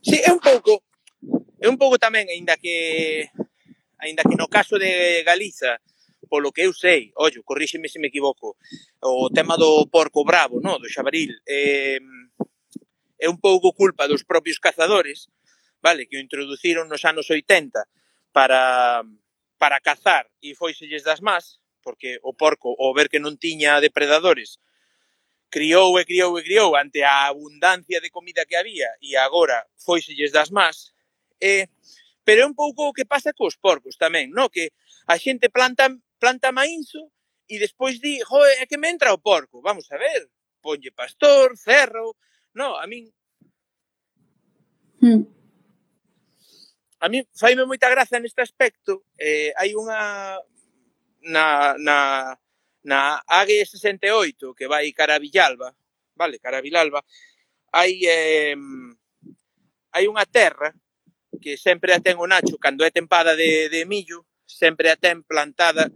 Sí, 0.00 0.16
é 0.24 0.32
un 0.32 0.40
pouco 0.40 0.80
é 1.60 1.68
un 1.68 1.76
pouco 1.76 2.00
tamén, 2.00 2.24
aínda 2.32 2.56
que 2.56 3.28
aínda 4.00 4.24
que 4.24 4.40
no 4.40 4.48
caso 4.48 4.80
de 4.80 5.20
Galiza 5.28 5.76
polo 6.28 6.52
que 6.52 6.62
eu 6.62 6.72
sei, 6.72 7.12
ollo, 7.16 7.44
corríxeme 7.44 7.88
se 7.88 7.98
me 7.98 8.08
equivoco, 8.08 8.56
o 9.00 9.30
tema 9.30 9.56
do 9.56 9.86
porco 9.88 10.24
bravo, 10.24 10.60
no, 10.60 10.78
do 10.78 10.88
xabaril, 10.88 11.32
eh, 11.48 12.00
é 13.20 13.28
un 13.28 13.38
pouco 13.38 13.72
culpa 13.72 14.08
dos 14.08 14.24
propios 14.24 14.58
cazadores, 14.58 15.28
vale, 15.80 16.06
que 16.06 16.16
o 16.16 16.24
introduciron 16.24 16.88
nos 16.88 17.04
anos 17.04 17.28
80 17.28 17.84
para, 18.32 19.04
para 19.58 19.80
cazar 19.80 20.28
e 20.40 20.56
foiselles 20.56 21.04
das 21.04 21.20
más, 21.20 21.60
porque 21.84 22.20
o 22.22 22.32
porco, 22.32 22.76
ao 22.76 22.92
ver 22.96 23.08
que 23.08 23.20
non 23.20 23.36
tiña 23.36 23.80
depredadores, 23.80 24.60
criou 25.52 25.98
e 25.98 26.04
criou 26.04 26.38
e 26.38 26.42
criou 26.44 26.76
ante 26.76 27.04
a 27.04 27.28
abundancia 27.28 28.00
de 28.00 28.08
comida 28.08 28.46
que 28.46 28.56
había 28.56 28.88
e 29.02 29.16
agora 29.16 29.66
foiselles 29.76 30.32
das 30.32 30.48
más, 30.48 30.96
e, 31.40 31.68
pero 32.24 32.44
é 32.44 32.46
un 32.46 32.54
pouco 32.54 32.88
o 32.88 32.94
que 32.96 33.08
pasa 33.08 33.36
cos 33.36 33.56
porcos 33.56 34.00
tamén, 34.00 34.30
no? 34.32 34.48
que 34.48 34.72
a 35.08 35.18
xente 35.18 35.50
planta 35.50 35.90
planta 36.20 36.52
inso 36.68 37.10
e 37.48 37.58
despois 37.58 37.98
di, 37.98 38.22
joe, 38.22 38.62
é 38.62 38.66
que 38.66 38.78
me 38.78 38.88
entra 38.88 39.12
o 39.12 39.18
porco. 39.18 39.60
Vamos 39.60 39.90
a 39.90 39.96
ver, 39.96 40.30
ponlle 40.60 40.92
pastor, 40.92 41.56
cerro, 41.56 42.16
no, 42.54 42.76
a 42.76 42.86
min... 42.86 43.10
Mm. 45.02 45.24
A 47.00 47.08
min 47.08 47.24
faime 47.32 47.64
moita 47.64 47.88
graza 47.88 48.20
neste 48.20 48.44
aspecto. 48.44 49.08
Eh, 49.18 49.50
hai 49.56 49.74
unha... 49.74 50.38
Na, 51.20 51.76
na, 51.76 52.32
na 52.84 53.20
AGE 53.28 53.66
68 53.66 54.54
que 54.54 54.64
vai 54.64 54.92
cara 54.92 55.16
a 55.16 55.18
Villalba, 55.20 55.76
vale, 56.16 56.38
cara 56.40 56.58
a 56.58 56.64
Vilalba, 56.64 57.04
hai 57.72 58.00
eh, 58.08 58.56
hai 59.92 60.08
unha 60.08 60.24
terra 60.24 60.72
que 61.40 61.60
sempre 61.60 61.92
a 61.92 62.00
ten 62.00 62.16
o 62.16 62.24
Nacho 62.24 62.56
cando 62.56 62.84
é 62.84 62.90
tempada 62.90 63.36
de, 63.36 63.68
de 63.68 63.84
millo, 63.84 64.24
sempre 64.46 64.88
a 64.88 64.96
ten 64.96 65.20
plantada 65.22 65.92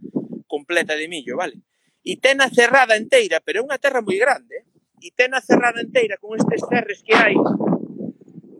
completa 0.54 0.94
de 0.94 1.10
millo, 1.10 1.34
vale? 1.42 1.58
E 2.06 2.22
tena 2.22 2.46
cerrada 2.46 2.94
enteira, 2.94 3.42
pero 3.42 3.58
é 3.58 3.66
unha 3.66 3.82
terra 3.82 3.98
moi 4.06 4.14
grande, 4.14 4.62
e 5.02 5.10
tena 5.18 5.42
cerrada 5.42 5.82
enteira 5.82 6.14
con 6.22 6.38
estes 6.38 6.62
cerres 6.70 7.02
que 7.02 7.14
hai 7.18 7.34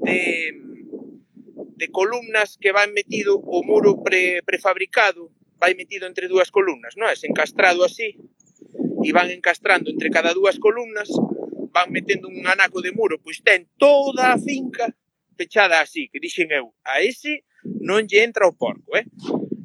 de, 0.03 0.21
de 1.79 1.87
columnas 1.95 2.59
que 2.59 2.75
van 2.75 2.91
metido 2.91 3.39
o 3.39 3.63
muro 3.63 4.03
pre, 4.03 4.43
prefabricado, 4.43 5.31
vai 5.63 5.79
metido 5.79 6.11
entre 6.11 6.27
dúas 6.27 6.51
columnas, 6.51 6.99
non 6.99 7.07
é? 7.07 7.15
Encastrado 7.23 7.87
así, 7.87 8.19
e 9.07 9.09
van 9.15 9.31
encastrando 9.31 9.87
entre 9.95 10.11
cada 10.11 10.35
dúas 10.35 10.59
columnas, 10.59 11.07
van 11.71 11.95
metendo 11.95 12.27
un 12.27 12.43
anaco 12.51 12.83
de 12.83 12.91
muro, 12.91 13.23
pois 13.23 13.39
ten 13.39 13.71
toda 13.79 14.35
a 14.35 14.41
finca 14.41 14.91
pechada 15.39 15.79
así, 15.79 16.11
que 16.11 16.19
dixen 16.19 16.51
eu, 16.51 16.75
a 16.83 16.99
ese 16.99 17.47
non 17.63 18.03
lle 18.11 18.27
entra 18.27 18.51
o 18.51 18.57
porco, 18.57 18.99
eh? 18.99 19.07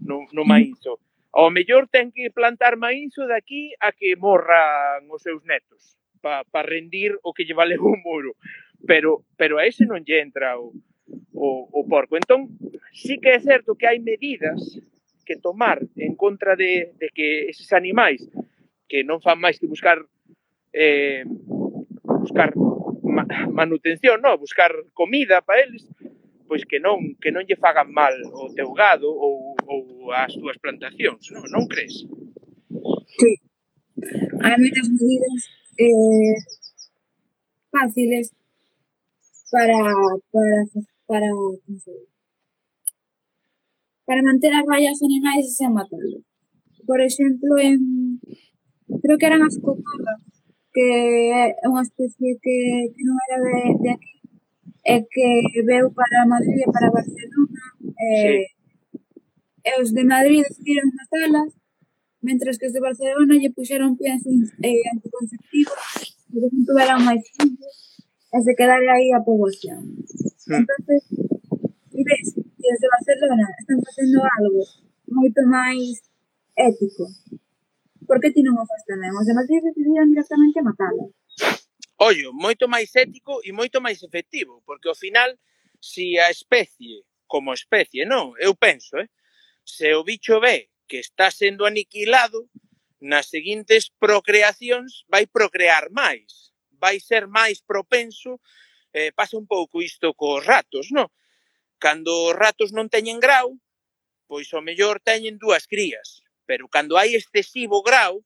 No, 0.06 0.30
no 0.32 0.44
maízo. 0.46 1.02
Ao 1.32 1.54
mellor 1.54 1.86
ten 1.88 2.10
que 2.10 2.34
plantar 2.34 2.74
maízo 2.76 3.30
daqui 3.30 3.74
a 3.78 3.94
que 3.94 4.18
morran 4.18 5.06
os 5.14 5.22
seus 5.22 5.46
netos 5.46 6.00
para 6.22 6.44
pa 6.44 6.62
rendir 6.66 7.16
o 7.24 7.32
que 7.34 7.46
lle 7.46 7.54
vale 7.54 7.78
o 7.82 7.94
muro. 7.96 8.34
Pero, 8.88 9.26
pero 9.38 9.60
a 9.60 9.68
ese 9.68 9.86
non 9.86 10.02
lle 10.02 10.24
entra 10.24 10.58
o, 10.58 10.74
o, 11.36 11.48
o 11.70 11.82
porco. 11.86 12.18
Entón, 12.18 12.50
sí 12.92 13.20
que 13.22 13.36
é 13.36 13.40
certo 13.40 13.78
que 13.78 13.86
hai 13.86 14.00
medidas 14.02 14.60
que 15.28 15.38
tomar 15.38 15.78
en 15.96 16.18
contra 16.18 16.56
de, 16.56 16.98
de 16.98 17.08
que 17.14 17.54
eses 17.54 17.70
animais 17.78 18.26
que 18.90 19.06
non 19.06 19.22
fan 19.22 19.38
máis 19.38 19.62
que 19.62 19.70
buscar 19.70 20.02
eh, 20.74 21.22
buscar 22.26 22.50
ma, 23.06 23.24
manutención, 23.54 24.18
no, 24.26 24.34
buscar 24.42 24.74
comida 24.98 25.46
para 25.46 25.62
eles, 25.62 25.86
pois 26.50 26.66
que 26.66 26.82
non 26.82 27.14
que 27.22 27.30
non 27.30 27.46
lle 27.46 27.62
fagan 27.62 27.94
mal 27.94 28.18
o 28.34 28.50
teu 28.58 28.74
gado 28.74 29.06
ou 29.06 29.54
as 30.14 30.34
túas 30.34 30.58
plantacións, 30.58 31.24
non, 31.32 31.44
non 31.54 31.64
crees? 31.70 32.06
Sí. 33.20 33.32
Hai 34.44 34.56
moitas 34.56 34.88
medidas 34.90 35.40
eh, 35.76 36.36
fáciles 37.72 38.32
para, 39.52 39.78
para, 40.32 40.58
para, 41.08 41.30
para 44.06 44.22
manter 44.24 44.52
as 44.54 44.66
rayas 44.66 45.00
animais 45.04 45.46
e 45.46 45.54
sen 45.54 45.74
matarlos. 45.74 46.24
Por 46.88 47.00
exemplo, 47.02 47.58
en, 47.60 48.20
creo 49.04 49.18
que 49.18 49.28
eran 49.30 49.44
as 49.44 49.58
cotorras, 49.60 50.22
que 50.74 50.86
é 51.34 51.44
unha 51.68 51.84
especie 51.86 52.40
que, 52.42 52.58
que 52.94 53.04
non 53.04 53.18
era 53.26 53.38
de, 53.44 53.58
de 53.84 53.90
aquí, 53.94 54.14
e 54.86 54.98
que 55.12 55.28
veu 55.68 55.92
para 55.92 56.30
Madrid 56.30 56.66
e 56.66 56.72
para 56.72 56.94
Barcelona, 56.94 57.64
eh, 58.00 58.48
sí 58.48 58.59
e 59.70 59.82
os 59.82 59.94
de 59.94 60.04
Madrid 60.04 60.42
decidiron 60.42 60.90
nas 60.98 61.10
alas, 61.14 61.52
mentras 62.22 62.58
que 62.58 62.68
os 62.68 62.74
de 62.74 62.82
Barcelona 62.82 63.38
lle 63.38 63.54
puxeron 63.54 63.94
piens 64.00 64.26
eh, 64.66 64.84
anticonceptivos 64.94 65.82
e 66.34 66.38
que 66.42 66.66
tuveran 66.66 67.06
máis 67.06 67.22
filhos 67.38 67.76
e 68.34 68.38
se 68.42 68.54
quedar 68.58 68.82
aí 68.82 69.14
a 69.14 69.22
poboación. 69.22 69.82
Sí. 70.10 70.54
Entonces, 70.58 71.02
e 71.94 72.02
ves 72.04 72.28
que 72.34 72.68
os 72.74 72.80
de 72.82 72.88
Barcelona 72.96 73.46
están 73.62 73.80
facendo 73.86 74.18
algo 74.38 74.62
moito 75.08 75.42
máis 75.46 76.02
ético. 76.58 77.08
Por 78.06 78.18
que 78.22 78.34
ti 78.34 78.42
non 78.42 78.58
o 78.58 78.66
faz 78.66 78.84
tamén? 78.90 79.14
Os 79.14 79.26
de 79.26 79.38
Madrid 79.38 79.62
decidían 79.62 80.10
directamente 80.10 80.66
matalo. 80.66 81.14
Ollo, 82.00 82.32
moito 82.32 82.66
máis 82.72 82.90
ético 82.96 83.44
e 83.44 83.52
moito 83.52 83.84
máis 83.84 84.00
efectivo, 84.02 84.64
porque 84.66 84.88
ao 84.88 84.96
final, 84.96 85.36
se 85.80 86.16
si 86.16 86.20
a 86.20 86.32
especie, 86.32 87.04
como 87.28 87.54
especie, 87.54 88.08
non, 88.08 88.34
eu 88.40 88.56
penso, 88.56 88.96
eh, 88.98 89.12
se 89.70 89.94
o 89.94 90.04
bicho 90.04 90.42
ve 90.42 90.58
que 90.90 90.98
está 90.98 91.30
sendo 91.30 91.66
aniquilado, 91.66 92.50
nas 93.00 93.30
seguintes 93.30 93.94
procreacións 93.96 95.06
vai 95.08 95.24
procrear 95.30 95.88
máis, 95.94 96.52
vai 96.76 97.00
ser 97.00 97.28
máis 97.28 97.62
propenso, 97.62 98.42
eh, 98.92 99.12
pasa 99.14 99.38
un 99.38 99.48
pouco 99.48 99.80
isto 99.80 100.12
cos 100.18 100.44
ratos, 100.44 100.92
non? 100.92 101.08
Cando 101.80 102.12
os 102.28 102.36
ratos 102.36 102.76
non 102.76 102.92
teñen 102.92 103.22
grau, 103.24 103.56
pois 104.28 104.52
o 104.52 104.60
mellor 104.60 105.00
teñen 105.00 105.40
dúas 105.40 105.64
crías, 105.64 106.26
pero 106.44 106.68
cando 106.68 107.00
hai 107.00 107.16
excesivo 107.16 107.80
grau, 107.86 108.26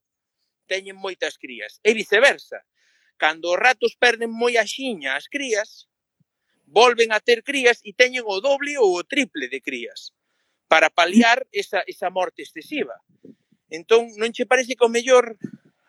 teñen 0.65 0.97
moitas 0.97 1.37
crías, 1.37 1.77
e 1.85 1.93
viceversa. 1.93 2.65
Cando 3.21 3.53
os 3.53 3.59
ratos 3.59 3.93
perden 3.99 4.31
moi 4.33 4.57
axiña 4.57 5.13
as 5.19 5.29
crías, 5.29 5.85
volven 6.65 7.13
a 7.13 7.19
ter 7.21 7.45
crías 7.45 7.77
e 7.85 7.93
teñen 7.93 8.25
o 8.25 8.41
doble 8.41 8.73
ou 8.81 8.97
o 8.97 9.05
triple 9.05 9.51
de 9.53 9.61
crías 9.61 10.15
para 10.73 10.89
paliar 10.89 11.45
esa, 11.51 11.83
esa 11.85 12.09
morte 12.09 12.41
excesiva. 12.41 12.97
Entón, 13.69 14.09
non 14.17 14.33
che 14.33 14.49
parece 14.49 14.73
que 14.73 14.81
o 14.81 14.89
mellor 14.89 15.37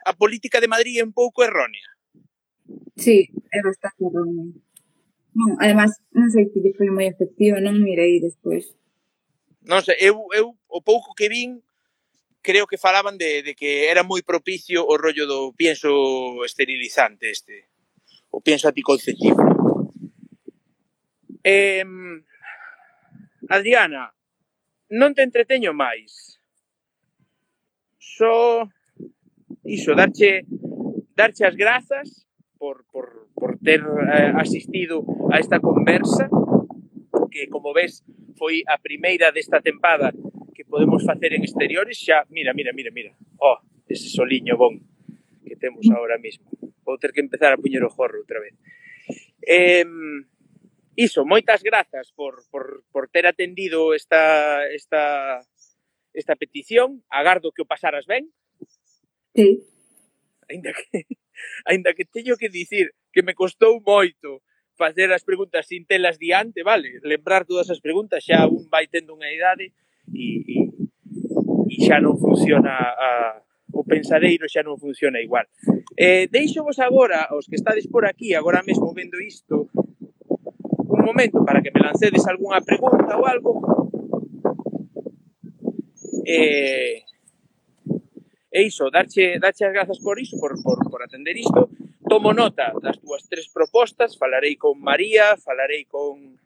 a 0.04 0.12
política 0.12 0.60
de 0.60 0.68
Madrid 0.68 1.00
é 1.00 1.08
un 1.08 1.16
pouco 1.16 1.40
errónea? 1.40 1.88
Sí, 2.92 3.32
é 3.48 3.64
bastante 3.64 4.04
errónea. 4.04 4.52
Non, 5.32 5.56
además, 5.56 5.96
non 6.12 6.28
sei 6.28 6.52
se 6.52 6.60
foi 6.76 6.92
moi 6.92 7.08
efectiva, 7.08 7.64
non 7.64 7.80
mirei 7.80 8.20
despois. 8.20 8.76
Non 9.64 9.80
sei, 9.80 9.96
eu, 10.04 10.28
eu 10.36 10.52
o 10.52 10.80
pouco 10.84 11.16
que 11.16 11.32
vin 11.32 11.64
creo 12.44 12.68
que 12.68 12.76
falaban 12.76 13.16
de, 13.16 13.40
de 13.40 13.56
que 13.56 13.88
era 13.88 14.04
moi 14.04 14.20
propicio 14.20 14.84
o 14.84 15.00
rollo 15.00 15.24
do 15.24 15.56
pienso 15.56 16.44
esterilizante 16.44 17.32
este, 17.32 17.72
o 18.28 18.44
pienso 18.44 18.68
anticonceptivo. 18.68 19.40
Eh, 21.40 21.88
Adriana, 23.48 24.12
Non 24.90 25.16
te 25.16 25.24
entreteño 25.24 25.72
máis. 25.72 26.40
Só 27.96 28.68
iso, 29.64 29.96
darche 29.96 30.44
darche 31.16 31.46
as 31.46 31.56
grazas 31.56 32.26
por, 32.58 32.84
por, 32.90 33.28
por 33.34 33.58
ter 33.58 33.80
eh, 33.80 34.32
asistido 34.36 35.04
a 35.30 35.38
esta 35.38 35.60
conversa 35.60 36.28
que, 37.30 37.48
como 37.48 37.72
ves, 37.72 38.04
foi 38.36 38.62
a 38.66 38.78
primeira 38.78 39.30
desta 39.30 39.62
tempada 39.62 40.12
que 40.54 40.64
podemos 40.64 41.02
facer 41.02 41.34
en 41.34 41.42
exteriores 41.42 41.98
xa, 41.98 42.26
mira, 42.30 42.54
mira, 42.54 42.72
mira, 42.72 42.90
mira. 42.90 43.12
Oh, 43.38 43.58
ese 43.88 44.08
soliño 44.08 44.56
bon 44.56 44.78
que 45.46 45.56
temos 45.56 45.86
mm. 45.86 45.94
agora 45.94 46.18
mesmo. 46.18 46.46
Vou 46.84 46.98
ter 46.98 47.12
que 47.12 47.22
empezar 47.22 47.52
a 47.52 47.60
puñer 47.60 47.82
o 47.82 47.90
jorro 47.90 48.20
outra 48.22 48.38
vez. 48.38 48.54
Eh, 49.42 49.84
Iso, 50.96 51.26
moitas 51.26 51.62
grazas 51.62 52.14
por, 52.14 52.46
por, 52.50 52.86
por 52.94 53.10
ter 53.10 53.26
atendido 53.26 53.94
esta, 53.94 54.66
esta, 54.70 55.42
esta 56.14 56.34
petición. 56.36 57.02
Agardo 57.10 57.50
que 57.50 57.62
o 57.62 57.66
pasaras 57.66 58.06
ben. 58.06 58.30
Sí. 59.34 59.62
Ainda 60.48 60.70
que, 60.72 61.06
ainda 61.66 61.94
que 61.94 62.04
teño 62.04 62.38
que 62.38 62.48
dicir 62.48 62.94
que 63.10 63.22
me 63.22 63.34
costou 63.34 63.82
moito 63.82 64.42
facer 64.74 65.10
as 65.10 65.22
preguntas 65.22 65.66
sin 65.66 65.86
telas 65.86 66.18
diante, 66.18 66.62
vale? 66.62 66.98
Lembrar 67.02 67.46
todas 67.46 67.70
as 67.70 67.80
preguntas, 67.82 68.22
xa 68.26 68.46
un 68.46 68.66
vai 68.70 68.86
tendo 68.86 69.14
unha 69.14 69.30
idade 69.30 69.70
e, 70.10 70.26
e, 70.46 70.58
e 71.70 71.76
xa 71.86 72.02
non 72.02 72.18
funciona 72.18 72.74
a, 72.74 73.38
o 73.74 73.82
pensadeiro 73.82 74.46
xa 74.50 74.62
non 74.62 74.78
funciona 74.78 75.22
igual. 75.22 75.46
Eh, 75.94 76.26
deixo 76.30 76.66
vos 76.66 76.78
agora, 76.78 77.30
os 77.34 77.46
que 77.46 77.58
estades 77.58 77.86
por 77.86 78.06
aquí 78.06 78.34
agora 78.34 78.62
mesmo 78.66 78.90
vendo 78.94 79.18
isto, 79.22 79.70
momento 81.04 81.44
para 81.44 81.60
que 81.60 81.70
me 81.70 81.84
lancedes 81.84 82.26
algunha 82.26 82.64
pregunta 82.64 83.16
ou 83.16 83.26
algo. 83.28 83.52
E, 86.24 87.04
e 88.48 88.58
iso, 88.64 88.88
darche, 88.88 89.38
darche 89.38 89.68
as 89.68 89.72
grazas 89.76 90.00
por 90.00 90.16
iso, 90.18 90.40
por, 90.40 90.56
por, 90.64 90.78
por 90.88 91.00
atender 91.04 91.36
isto. 91.36 91.68
Tomo 92.08 92.32
nota 92.32 92.72
das 92.80 92.96
túas 93.00 93.28
tres 93.28 93.48
propostas, 93.52 94.16
falarei 94.16 94.56
con 94.56 94.80
María, 94.80 95.36
falarei 95.36 95.84
con, 95.84 96.40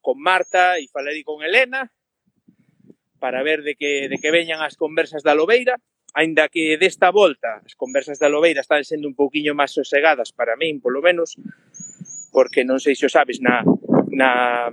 con 0.00 0.16
Marta 0.16 0.80
e 0.80 0.88
falarei 0.88 1.22
con 1.22 1.44
Elena 1.44 1.92
para 3.22 3.42
ver 3.42 3.62
de 3.62 3.76
que, 3.76 4.08
de 4.08 4.18
que 4.18 4.34
veñan 4.34 4.60
as 4.66 4.74
conversas 4.74 5.22
da 5.22 5.36
Lobeira 5.36 5.78
aínda 6.12 6.48
que 6.48 6.76
desta 6.76 7.10
volta 7.10 7.62
as 7.64 7.74
conversas 7.74 8.18
da 8.18 8.28
Lobeira 8.28 8.60
están 8.60 8.84
sendo 8.84 9.08
un 9.08 9.16
pouquiño 9.16 9.56
máis 9.56 9.72
sosegadas 9.72 10.34
para 10.34 10.58
min, 10.60 10.82
polo 10.82 11.00
menos, 11.00 11.38
porque 12.34 12.66
non 12.68 12.82
sei 12.82 12.92
se 12.98 13.08
o 13.08 13.12
sabes, 13.12 13.40
na, 13.40 13.64
na 14.12 14.68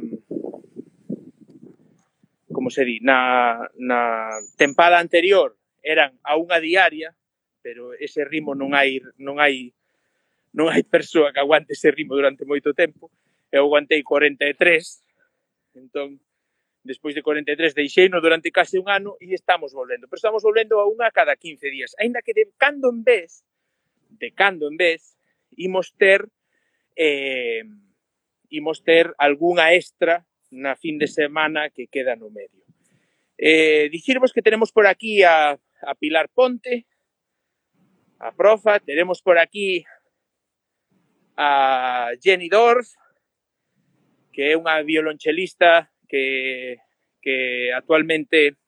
como 2.51 2.69
se 2.69 2.83
di, 2.83 2.99
na, 2.99 3.69
na 3.79 4.29
tempada 4.57 4.99
anterior 4.99 5.55
eran 5.79 6.19
a 6.27 6.35
unha 6.35 6.59
diaria, 6.59 7.15
pero 7.63 7.95
ese 7.95 8.27
ritmo 8.27 8.51
non 8.51 8.75
hai 8.75 8.99
non 9.15 9.39
hai 9.39 9.71
non 10.51 10.67
hai 10.67 10.83
persoa 10.83 11.31
que 11.31 11.39
aguante 11.39 11.71
ese 11.71 11.87
ritmo 11.93 12.19
durante 12.19 12.43
moito 12.43 12.75
tempo. 12.75 13.07
Eu 13.47 13.65
aguantei 13.65 14.03
43, 14.03 14.59
entón 15.79 16.19
despois 16.83 17.13
de 17.13 17.21
43 17.21 17.75
deixei 17.75 18.09
no 18.09 18.19
durante 18.19 18.51
case 18.51 18.79
un 18.79 18.89
ano 18.89 19.15
e 19.23 19.31
estamos 19.35 19.71
volvendo. 19.71 20.07
Pero 20.07 20.19
estamos 20.19 20.43
volvendo 20.43 20.83
a 20.83 20.89
unha 20.89 21.11
cada 21.15 21.35
15 21.39 21.69
días. 21.69 21.95
Ainda 21.95 22.19
que 22.19 22.35
de 22.35 22.49
cando 22.57 22.91
en 22.91 23.07
vez, 23.07 23.45
de 24.09 24.35
cando 24.35 24.67
en 24.67 24.75
vez, 24.75 25.15
imos 25.55 25.95
ter 25.95 26.27
eh, 26.95 27.63
imos 28.49 28.83
ter 28.83 29.13
algunha 29.17 29.73
extra 29.73 30.25
na 30.51 30.75
fin 30.75 30.97
de 30.97 31.07
semana 31.07 31.69
que 31.69 31.87
queda 31.87 32.15
no 32.15 32.29
medio. 32.29 32.65
Eh, 33.37 33.89
dicirvos 33.91 34.33
que 34.33 34.41
tenemos 34.41 34.71
por 34.71 34.87
aquí 34.87 35.23
a, 35.23 35.53
a 35.55 35.95
Pilar 35.95 36.29
Ponte, 36.29 36.85
a 38.19 38.31
Profa, 38.31 38.79
tenemos 38.79 39.21
por 39.21 39.37
aquí 39.37 39.85
a 41.37 42.11
Jenny 42.21 42.49
Dorf, 42.49 42.89
que 44.33 44.51
é 44.51 44.57
unha 44.59 44.83
violonchelista 44.83 45.87
que, 46.09 46.77
que 47.21 47.71
actualmente 47.71 48.59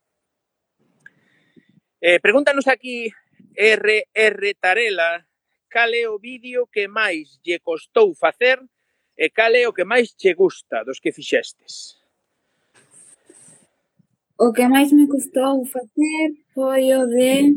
Eh, 2.03 2.19
pregúntanos 2.19 2.67
aquí 2.67 3.13
RR 3.53 4.55
Tarela 4.59 5.23
cal 5.69 5.93
é 5.93 6.09
o 6.09 6.17
vídeo 6.17 6.65
que 6.65 6.89
máis 6.89 7.37
lle 7.45 7.61
costou 7.61 8.17
facer 8.17 8.57
E 9.17 9.29
cal 9.29 9.53
é 9.55 9.67
o 9.67 9.73
que 9.73 9.85
máis 9.85 10.15
che 10.19 10.33
gusta 10.33 10.83
dos 10.83 10.99
que 10.99 11.11
fixestes? 11.11 12.01
O 14.39 14.51
que 14.51 14.67
máis 14.67 14.91
me 14.91 15.05
custou 15.07 15.65
facer 15.65 16.27
foi 16.53 16.83
o 16.97 17.05
de... 17.05 17.55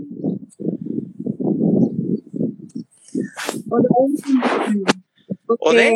O 3.71 3.77
do 3.81 3.89
O 5.61 5.73
de? 5.73 5.91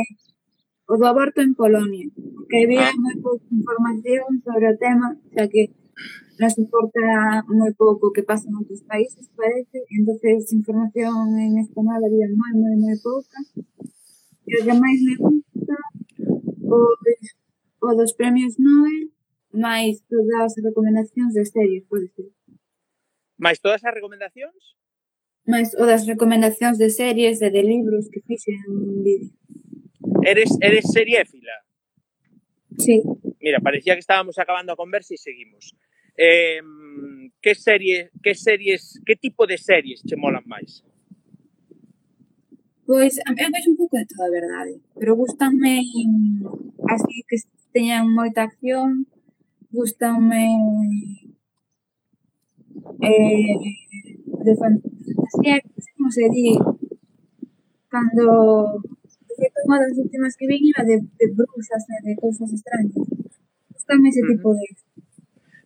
O 0.88 0.96
do 0.96 1.06
aborto 1.06 1.42
en 1.42 1.52
Polonia. 1.54 2.08
Que 2.48 2.64
había 2.64 2.88
ah. 2.88 2.96
moi 2.96 3.16
pouca 3.20 3.44
información 3.52 4.40
sobre 4.40 4.66
o 4.72 4.78
tema, 4.80 5.08
xa 5.34 5.44
que 5.52 5.62
nos 6.40 6.54
importa 6.56 7.02
moi 7.52 7.72
pouco 7.76 8.08
o 8.08 8.14
que 8.14 8.24
pasa 8.24 8.48
noutros 8.48 8.80
países, 8.88 9.28
parece. 9.36 9.78
entonces 9.98 10.48
información 10.54 11.36
en 11.36 11.58
español 11.58 12.00
había 12.00 12.28
moi, 12.32 12.52
moi, 12.62 12.74
moi 12.80 12.96
pouca 13.04 13.38
que 14.48 14.74
máis 14.74 14.98
me 15.04 15.14
gusta 15.16 15.76
os, 16.64 17.20
o 17.80 17.90
dos 17.94 18.12
premios 18.18 18.56
Nobel 18.58 19.12
máis 19.52 20.04
todas 20.08 20.52
as 20.56 20.64
recomendacións 20.64 21.32
de 21.34 21.44
series, 21.44 21.84
pode 21.88 22.08
ser. 22.14 22.30
Mais 23.38 23.58
todas 23.60 23.84
as 23.84 23.94
recomendacións? 23.94 24.76
Mais 25.48 25.72
o 25.74 25.84
das 25.88 26.04
recomendacións 26.04 26.76
de 26.76 26.90
series 26.90 27.40
e 27.40 27.48
de 27.48 27.62
libros 27.62 28.10
que 28.12 28.20
fixen 28.20 28.60
un 28.68 29.00
vídeo. 29.00 29.32
Eres, 30.20 30.50
eres 30.60 30.84
seriéfila? 30.92 31.56
Sí. 32.76 33.02
Mira, 33.40 33.60
parecía 33.60 33.94
que 33.94 34.04
estábamos 34.04 34.38
acabando 34.38 34.72
a 34.72 34.76
conversa 34.76 35.14
e 35.14 35.18
seguimos. 35.18 35.72
Eh, 36.18 36.60
que 37.40 37.54
serie, 37.54 38.10
que 38.22 38.34
series, 38.34 39.00
que 39.06 39.16
tipo 39.16 39.46
de 39.46 39.56
series 39.56 40.02
che 40.04 40.16
molan 40.16 40.44
máis? 40.44 40.84
Pois 42.88 43.14
eu 43.18 43.50
vexo 43.52 43.70
un 43.70 43.76
pouco 43.76 43.98
de 43.98 44.06
toda 44.08 44.24
a 44.28 44.36
verdade, 44.38 44.72
¿eh? 44.72 44.80
pero 44.96 45.12
gustanme 45.14 45.84
así 46.88 47.20
que 47.28 47.36
teñan 47.76 48.08
moita 48.08 48.48
acción, 48.48 49.04
gustanme 49.70 50.48
eh, 53.04 53.60
de 54.44 54.52
fantasía, 54.56 55.60
como 55.98 56.08
se 56.16 56.24
di, 56.32 56.56
cando 57.92 58.24
unha 59.68 59.78
das 59.84 59.96
últimas 60.00 60.32
que 60.40 60.48
vin 60.48 60.72
era 60.72 60.80
de, 60.88 60.96
de 61.04 61.26
bruxas, 61.36 61.84
e 61.92 61.96
de 62.08 62.16
cousas 62.16 62.48
extrañas. 62.56 63.04
Gustanme 63.68 64.08
ese 64.08 64.24
uh 64.24 64.24
-huh. 64.24 64.32
tipo 64.32 64.48
de 64.56 64.64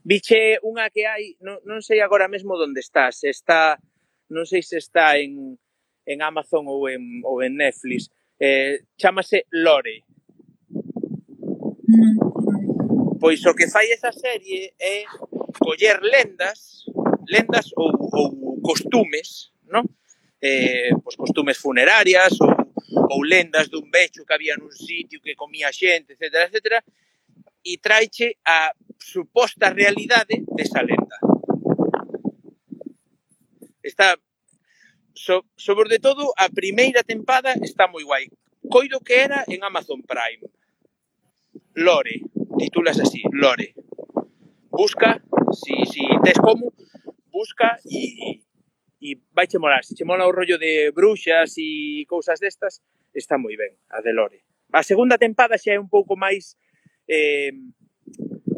Viche 0.03 0.59
unha 0.67 0.91
que 0.91 1.07
hai, 1.07 1.39
non, 1.39 1.63
non 1.71 1.87
sei 1.87 2.03
agora 2.03 2.27
mesmo 2.27 2.59
onde 2.59 2.83
está, 2.83 3.15
se 3.15 3.31
está, 3.31 3.79
non 4.27 4.43
sei 4.43 4.67
se 4.67 4.83
está 4.83 5.15
en, 5.23 5.62
en 6.07 6.21
Amazon 6.23 6.67
ou 6.67 6.89
en, 6.89 7.23
ou 7.25 7.43
en 7.43 7.55
Netflix. 7.57 8.11
Eh, 8.41 8.83
chamase 8.99 9.47
Lore. 9.51 10.03
Mm. 11.89 12.19
Pois 13.21 13.45
o 13.47 13.55
que 13.55 13.71
fai 13.71 13.87
esa 13.93 14.11
serie 14.11 14.75
é 14.81 15.05
coller 15.59 16.01
lendas, 16.03 16.85
lendas 17.29 17.71
ou, 17.77 17.91
ou 17.95 18.61
costumes, 18.61 19.53
non? 19.71 19.87
Eh, 20.43 20.91
pois 21.05 21.15
costumes 21.15 21.59
funerarias 21.59 22.35
ou, 22.43 22.51
ou 23.15 23.23
lendas 23.23 23.71
dun 23.71 23.87
becho 23.95 24.27
que 24.27 24.35
había 24.35 24.59
nun 24.59 24.75
sitio 24.75 25.23
que 25.23 25.39
comía 25.39 25.71
xente, 25.71 26.19
etc, 26.19 26.51
etc, 26.51 26.83
e 27.63 27.79
traiche 27.79 28.43
a 28.43 28.75
suposta 28.99 29.71
realidade 29.71 30.43
desa 30.51 30.83
lenda. 30.83 31.19
Está 33.83 34.19
so, 35.15 35.45
sobre 35.57 35.99
todo 35.99 36.33
a 36.37 36.49
primeira 36.49 37.03
tempada 37.03 37.55
está 37.61 37.89
moi 37.89 38.05
guai. 38.05 38.29
Coido 38.69 39.01
que 39.01 39.21
era 39.21 39.45
en 39.49 39.65
Amazon 39.65 40.03
Prime. 40.03 40.49
Lore, 41.75 42.23
titulas 42.59 43.01
así, 43.01 43.23
Lore. 43.33 43.75
Busca, 44.71 45.21
si, 45.53 45.75
si 45.87 46.05
tes 46.25 46.39
como, 46.39 46.73
busca 47.31 47.77
e, 47.85 48.41
e 49.01 49.21
vai 49.33 49.47
che 49.47 49.59
molar. 49.59 49.85
Se 49.85 49.95
che 49.95 50.05
mola 50.05 50.27
o 50.27 50.33
rollo 50.33 50.59
de 50.59 50.93
bruxas 50.93 51.55
e 51.59 52.05
cousas 52.09 52.41
destas, 52.41 52.81
está 53.13 53.37
moi 53.37 53.57
ben, 53.57 53.77
a 53.91 54.01
de 54.01 54.13
Lore. 54.13 54.45
A 54.73 54.83
segunda 54.83 55.19
tempada 55.19 55.59
xa 55.59 55.77
é 55.77 55.81
un 55.81 55.89
pouco 55.89 56.17
máis, 56.17 56.57
eh, 57.09 57.53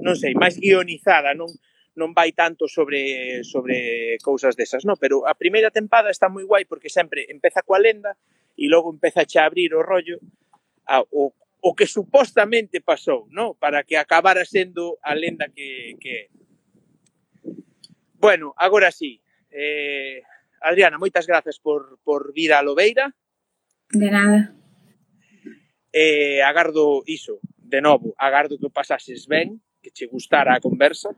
non 0.03 0.15
sei, 0.15 0.35
máis 0.39 0.55
guionizada, 0.59 1.35
non, 1.35 1.51
non 1.95 2.13
vai 2.13 2.35
tanto 2.35 2.67
sobre 2.67 3.43
sobre 3.47 4.19
cousas 4.23 4.59
desas, 4.59 4.83
no, 4.83 4.99
Pero 4.99 5.27
a 5.27 5.35
primeira 5.39 5.71
tempada 5.71 6.11
está 6.11 6.27
moi 6.27 6.43
guai 6.47 6.67
porque 6.67 6.91
sempre 6.91 7.27
empeza 7.31 7.63
coa 7.63 7.79
lenda 7.79 8.19
e 8.59 8.67
logo 8.67 8.91
empeza 8.91 9.23
a 9.23 9.47
abrir 9.47 9.75
o 9.75 9.83
rollo 9.83 10.19
a, 10.87 11.01
o, 11.01 11.33
o 11.65 11.71
que 11.73 11.87
supostamente 11.87 12.83
pasou, 12.83 13.27
no, 13.31 13.55
Para 13.55 13.87
que 13.87 13.97
acabara 13.97 14.45
sendo 14.45 14.99
a 15.03 15.15
lenda 15.15 15.49
que, 15.49 15.97
que 16.03 16.29
Bueno, 18.25 18.55
agora 18.57 18.91
sí. 18.91 19.21
Eh, 19.51 20.23
Adriana, 20.65 20.97
moitas 20.97 21.29
grazas 21.29 21.61
por, 21.61 22.01
por 22.01 22.33
vir 22.33 22.57
a 22.57 22.65
Lobeira. 22.65 23.13
De 23.93 24.09
nada. 24.09 24.57
Eh, 25.93 26.41
agardo 26.41 27.05
iso, 27.05 27.39
de 27.61 27.85
novo, 27.85 28.17
agardo 28.17 28.57
que 28.57 28.65
o 28.65 28.73
pasases 28.73 29.29
ben, 29.29 29.61
que 29.85 29.93
che 29.93 30.09
gustara 30.09 30.57
a 30.57 30.65
conversa. 30.65 31.13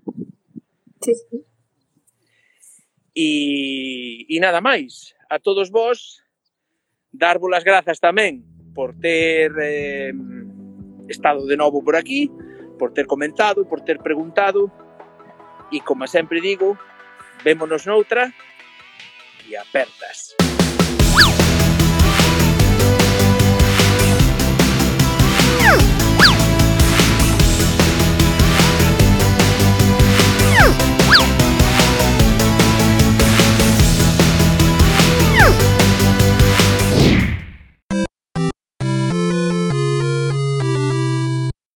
Sí. 1.15 1.45
E, 3.17 4.27
e 4.29 4.41
nada 4.41 4.61
máis, 4.61 5.15
a 5.31 5.39
todos 5.39 5.71
vós, 5.71 6.21
darvos 7.13 7.53
as 7.57 7.65
grazas 7.65 7.97
tamén 7.97 8.45
por 8.77 8.93
ter 9.01 9.53
eh, 9.57 10.13
estado 11.09 11.49
de 11.49 11.57
novo 11.57 11.81
por 11.81 11.97
aquí, 11.97 12.29
por 12.79 12.93
ter 12.93 13.07
comentado, 13.07 13.65
por 13.65 13.81
ter 13.81 13.99
preguntado, 14.05 14.69
e 15.73 15.81
como 15.81 16.07
sempre 16.07 16.45
digo, 16.45 16.77
vémonos 17.43 17.89
noutra 17.89 18.29
e 19.49 19.57
apertas. 19.57 20.37